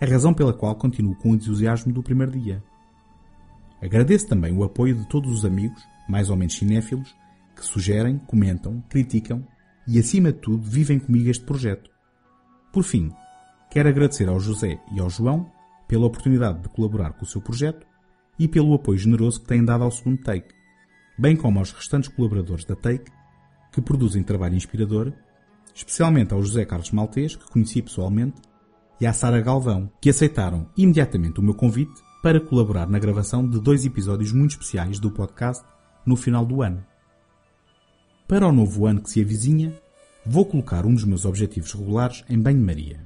a 0.00 0.06
razão 0.06 0.32
pela 0.32 0.52
qual 0.52 0.74
continuo 0.76 1.14
com 1.16 1.30
o 1.30 1.34
entusiasmo 1.34 1.92
do 1.92 2.02
primeiro 2.02 2.32
dia. 2.32 2.62
Agradeço 3.82 4.28
também 4.28 4.56
o 4.56 4.62
apoio 4.62 4.94
de 4.94 5.06
todos 5.08 5.32
os 5.32 5.44
amigos, 5.44 5.82
mais 6.08 6.30
ou 6.30 6.36
menos 6.36 6.56
cinéfilos, 6.56 7.14
que 7.60 7.66
sugerem, 7.66 8.18
comentam, 8.26 8.82
criticam 8.88 9.46
e, 9.86 9.98
acima 9.98 10.32
de 10.32 10.38
tudo, 10.38 10.62
vivem 10.62 10.98
comigo 10.98 11.28
este 11.28 11.44
projeto. 11.44 11.90
Por 12.72 12.82
fim, 12.82 13.10
quero 13.70 13.88
agradecer 13.88 14.28
ao 14.28 14.40
José 14.40 14.80
e 14.92 15.00
ao 15.00 15.10
João 15.10 15.50
pela 15.86 16.06
oportunidade 16.06 16.60
de 16.60 16.68
colaborar 16.68 17.12
com 17.12 17.24
o 17.24 17.28
seu 17.28 17.40
projeto 17.40 17.86
e 18.38 18.48
pelo 18.48 18.74
apoio 18.74 18.98
generoso 18.98 19.40
que 19.40 19.46
têm 19.46 19.64
dado 19.64 19.84
ao 19.84 19.90
segundo 19.90 20.22
Take, 20.22 20.54
bem 21.18 21.36
como 21.36 21.58
aos 21.58 21.72
restantes 21.72 22.08
colaboradores 22.08 22.64
da 22.64 22.74
Take, 22.76 23.10
que 23.72 23.80
produzem 23.80 24.22
trabalho 24.22 24.56
inspirador 24.56 25.12
especialmente 25.74 26.34
ao 26.34 26.42
José 26.42 26.64
Carlos 26.64 26.90
Maltês, 26.90 27.36
que 27.36 27.50
conheci 27.50 27.82
pessoalmente, 27.82 28.40
e 29.00 29.06
à 29.06 29.12
Sara 29.12 29.40
Galvão, 29.40 29.90
que 30.00 30.10
aceitaram 30.10 30.68
imediatamente 30.76 31.40
o 31.40 31.42
meu 31.42 31.54
convite 31.54 32.02
para 32.22 32.40
colaborar 32.40 32.86
na 32.86 32.98
gravação 32.98 33.48
de 33.48 33.58
dois 33.58 33.84
episódios 33.86 34.32
muito 34.32 34.50
especiais 34.50 34.98
do 34.98 35.10
podcast 35.10 35.64
no 36.04 36.16
final 36.16 36.44
do 36.44 36.62
ano. 36.62 36.84
Para 38.30 38.46
o 38.46 38.52
novo 38.52 38.86
ano 38.86 39.02
que 39.02 39.10
se 39.10 39.20
avizinha, 39.20 39.74
vou 40.24 40.46
colocar 40.46 40.86
um 40.86 40.94
dos 40.94 41.02
meus 41.02 41.24
objetivos 41.24 41.72
regulares 41.72 42.22
em 42.28 42.40
banho-maria. 42.40 43.04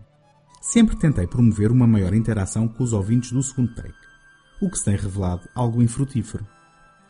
Sempre 0.60 0.98
tentei 0.98 1.26
promover 1.26 1.72
uma 1.72 1.86
maior 1.86 2.12
interação 2.12 2.68
com 2.68 2.84
os 2.84 2.92
ouvintes 2.92 3.32
do 3.32 3.42
segundo 3.42 3.74
take, 3.74 3.94
o 4.60 4.68
que 4.68 4.76
se 4.76 4.84
tem 4.84 4.96
revelado 4.96 5.48
algo 5.54 5.82
infrutífero. 5.82 6.46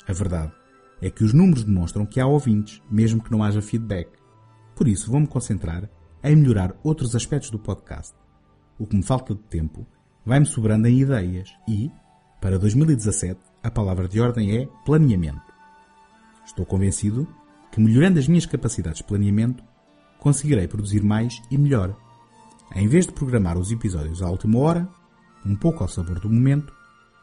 A 0.06 0.12
verdade 0.12 0.52
é 1.02 1.10
que 1.10 1.24
os 1.24 1.32
números 1.32 1.64
demonstram 1.64 2.06
que 2.06 2.20
há 2.20 2.26
ouvintes, 2.28 2.80
mesmo 2.88 3.20
que 3.20 3.32
não 3.32 3.42
haja 3.42 3.60
feedback. 3.60 4.08
Por 4.76 4.86
isso, 4.86 5.10
vou-me 5.10 5.26
concentrar 5.26 5.90
em 6.22 6.36
melhorar 6.36 6.72
outros 6.84 7.16
aspectos 7.16 7.50
do 7.50 7.58
podcast. 7.58 8.14
O 8.78 8.86
que 8.86 8.94
me 8.94 9.02
falta 9.02 9.34
de 9.34 9.42
tempo 9.42 9.84
vai-me 10.24 10.46
sobrando 10.46 10.86
em 10.86 11.00
ideias 11.00 11.52
e, 11.68 11.90
Para 12.40 12.60
2017, 12.60 13.40
a 13.60 13.70
palavra 13.72 14.06
de 14.06 14.20
ordem 14.20 14.56
é 14.56 14.68
planeamento. 14.86 15.52
Estou 16.46 16.64
convencido 16.64 17.26
que, 17.74 17.80
melhorando 17.80 18.20
as 18.20 18.28
minhas 18.28 18.46
capacidades 18.46 18.98
de 18.98 19.04
planeamento, 19.04 19.64
conseguirei 20.20 20.68
produzir 20.68 21.02
mais 21.02 21.42
e 21.50 21.58
melhor. 21.58 21.96
Em 22.72 22.86
vez 22.86 23.04
de 23.04 23.12
programar 23.12 23.58
os 23.58 23.72
episódios 23.72 24.22
à 24.22 24.30
última 24.30 24.60
hora, 24.60 24.88
um 25.44 25.56
pouco 25.56 25.82
ao 25.82 25.88
sabor 25.88 26.20
do 26.20 26.30
momento, 26.30 26.72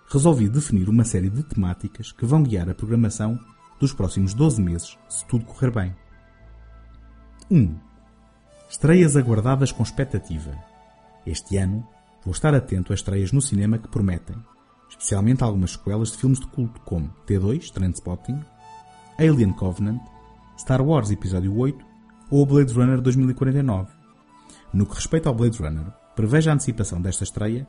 resolvi 0.10 0.50
definir 0.50 0.90
uma 0.90 1.06
série 1.06 1.30
de 1.30 1.42
temáticas 1.42 2.12
que 2.12 2.26
vão 2.26 2.44
guiar 2.44 2.70
a 2.70 2.76
programação 2.76 3.40
dos 3.80 3.94
próximos 3.94 4.34
12 4.34 4.62
meses, 4.62 4.98
se 5.08 5.26
tudo 5.26 5.46
correr 5.46 5.72
bem. 5.72 5.96
1. 7.50 7.74
Estreias 8.70 9.16
aguardadas 9.16 9.72
com 9.72 9.84
expectativa. 9.84 10.52
Este 11.26 11.56
ano 11.56 11.88
vou 12.26 12.34
estar 12.34 12.54
atento 12.54 12.92
a 12.92 12.96
estreias 12.96 13.32
no 13.32 13.42
cinema 13.42 13.78
que 13.78 13.88
prometem, 13.88 14.36
especialmente 14.90 15.46
algumas 15.46 15.72
sequelas 15.72 16.12
de 16.12 16.18
filmes 16.18 16.42
de 16.42 16.48
culto 16.48 16.82
como 16.82 17.10
T2, 17.26 17.72
Trendspotting, 17.72 18.44
Alien 19.18 19.54
Covenant, 19.54 20.02
Star 20.62 20.80
Wars 20.80 21.10
Episódio 21.10 21.58
8 21.58 21.84
ou 22.30 22.46
Blade 22.46 22.72
Runner 22.72 23.02
2049. 23.02 23.92
No 24.72 24.86
que 24.86 24.94
respeita 24.94 25.28
ao 25.28 25.34
Blade 25.34 25.58
Runner, 25.58 25.92
prevejo 26.16 26.52
a 26.52 26.54
antecipação 26.54 27.02
desta 27.02 27.24
estreia 27.24 27.68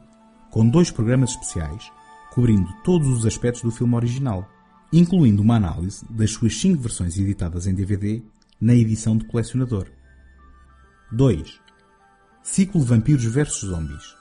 com 0.50 0.68
dois 0.68 0.90
programas 0.90 1.31
especiais 1.31 1.90
cobrindo 2.35 2.70
todos 2.85 3.09
os 3.09 3.24
aspectos 3.24 3.62
do 3.62 3.70
filme 3.70 3.94
original, 3.94 4.46
incluindo 4.92 5.40
uma 5.40 5.57
análise 5.57 6.05
das 6.11 6.33
suas 6.33 6.55
cinco 6.61 6.83
versões 6.83 7.16
editadas 7.16 7.66
em 7.66 7.74
DVD 7.74 8.22
na 8.61 8.74
edição 8.74 9.16
de 9.16 9.24
colecionador. 9.24 9.87
2. 11.12 11.61
Ciclo 12.42 12.83
Vampiros 12.83 13.24
vs 13.24 13.61
Zombies. 13.61 14.14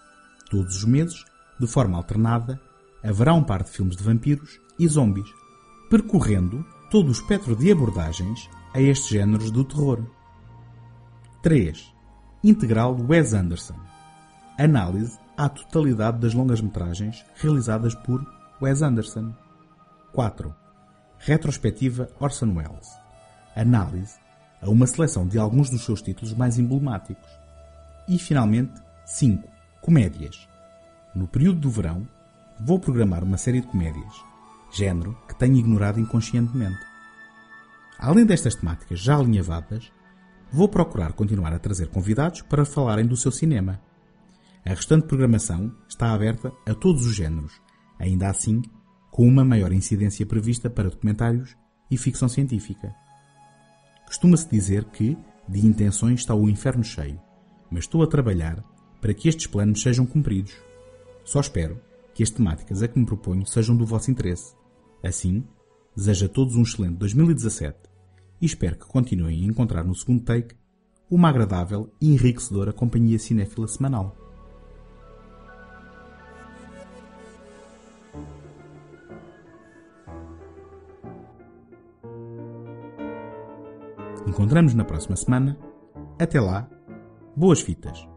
Todos 0.49 0.77
os 0.77 0.85
meses, 0.85 1.25
de 1.59 1.67
forma 1.67 1.97
alternada, 1.97 2.57
haverá 3.03 3.33
um 3.33 3.43
par 3.43 3.63
de 3.63 3.69
filmes 3.69 3.97
de 3.97 4.03
vampiros 4.03 4.61
e 4.79 4.87
zombies, 4.87 5.27
percorrendo 5.89 6.65
todo 6.89 7.09
o 7.09 7.11
espectro 7.11 7.53
de 7.53 7.69
abordagens 7.69 8.49
a 8.73 8.81
estes 8.81 9.09
géneros 9.09 9.51
do 9.51 9.63
terror. 9.63 10.05
3. 11.43 11.93
Integral 12.43 12.95
Wes 13.07 13.33
Anderson. 13.33 13.75
Análise 14.57 15.19
à 15.37 15.49
totalidade 15.49 16.19
das 16.19 16.33
longas-metragens 16.33 17.25
realizadas 17.35 17.95
por 17.95 18.25
Wes 18.61 18.81
Anderson. 18.81 19.33
4. 20.13 20.53
Retrospectiva 21.19 22.09
Orson 22.19 22.53
Welles. 22.53 22.89
Análise 23.55 24.19
a 24.61 24.69
uma 24.69 24.87
seleção 24.87 25.27
de 25.27 25.37
alguns 25.37 25.69
dos 25.69 25.83
seus 25.83 26.01
títulos 26.01 26.33
mais 26.33 26.57
emblemáticos. 26.59 27.29
E, 28.07 28.17
finalmente, 28.17 28.81
5. 29.05 29.47
Comédias. 29.81 30.47
No 31.13 31.27
período 31.27 31.59
do 31.59 31.69
verão, 31.69 32.07
vou 32.59 32.79
programar 32.79 33.23
uma 33.23 33.37
série 33.37 33.61
de 33.61 33.67
comédias, 33.67 34.13
género 34.71 35.17
que 35.27 35.37
tenho 35.37 35.57
ignorado 35.57 35.99
inconscientemente. 35.99 36.90
Além 38.01 38.25
destas 38.25 38.55
temáticas 38.55 38.99
já 38.99 39.15
alinhavadas, 39.15 39.91
vou 40.51 40.67
procurar 40.67 41.13
continuar 41.13 41.53
a 41.53 41.59
trazer 41.59 41.87
convidados 41.89 42.41
para 42.41 42.65
falarem 42.65 43.05
do 43.05 43.15
seu 43.15 43.31
cinema. 43.31 43.79
A 44.65 44.71
restante 44.71 45.05
programação 45.05 45.71
está 45.87 46.11
aberta 46.11 46.51
a 46.67 46.73
todos 46.73 47.05
os 47.05 47.15
géneros, 47.15 47.61
ainda 47.99 48.27
assim 48.27 48.63
com 49.11 49.27
uma 49.27 49.45
maior 49.45 49.71
incidência 49.71 50.25
prevista 50.25 50.67
para 50.67 50.89
documentários 50.89 51.55
e 51.91 51.97
ficção 51.97 52.27
científica. 52.27 52.91
Costuma-se 54.07 54.49
dizer 54.49 54.85
que 54.85 55.15
de 55.47 55.63
intenções 55.63 56.21
está 56.21 56.33
o 56.33 56.49
inferno 56.49 56.83
cheio, 56.83 57.21
mas 57.69 57.83
estou 57.83 58.01
a 58.01 58.07
trabalhar 58.07 58.63
para 58.99 59.13
que 59.13 59.29
estes 59.29 59.45
planos 59.45 59.79
sejam 59.79 60.07
cumpridos. 60.07 60.55
Só 61.23 61.39
espero 61.39 61.79
que 62.15 62.23
as 62.23 62.31
temáticas 62.31 62.81
a 62.81 62.87
que 62.87 62.97
me 62.97 63.05
proponho 63.05 63.45
sejam 63.45 63.77
do 63.77 63.85
vosso 63.85 64.09
interesse. 64.09 64.55
Assim, 65.03 65.43
desejo 65.95 66.25
a 66.25 66.29
todos 66.29 66.55
um 66.55 66.63
excelente 66.63 66.97
2017 66.97 67.90
e 68.41 68.45
espero 68.45 68.75
que 68.75 68.87
continuem 68.87 69.43
a 69.43 69.45
encontrar 69.45 69.83
no 69.83 69.93
segundo 69.93 70.23
take 70.23 70.55
uma 71.09 71.29
agradável 71.29 71.93
e 72.01 72.13
enriquecedora 72.13 72.73
companhia 72.73 73.19
cinéfila 73.19 73.67
semanal. 73.67 74.15
Encontramos 84.25 84.73
na 84.73 84.85
próxima 84.85 85.15
semana. 85.17 85.57
Até 86.17 86.39
lá, 86.39 86.69
boas 87.35 87.59
fitas! 87.59 88.10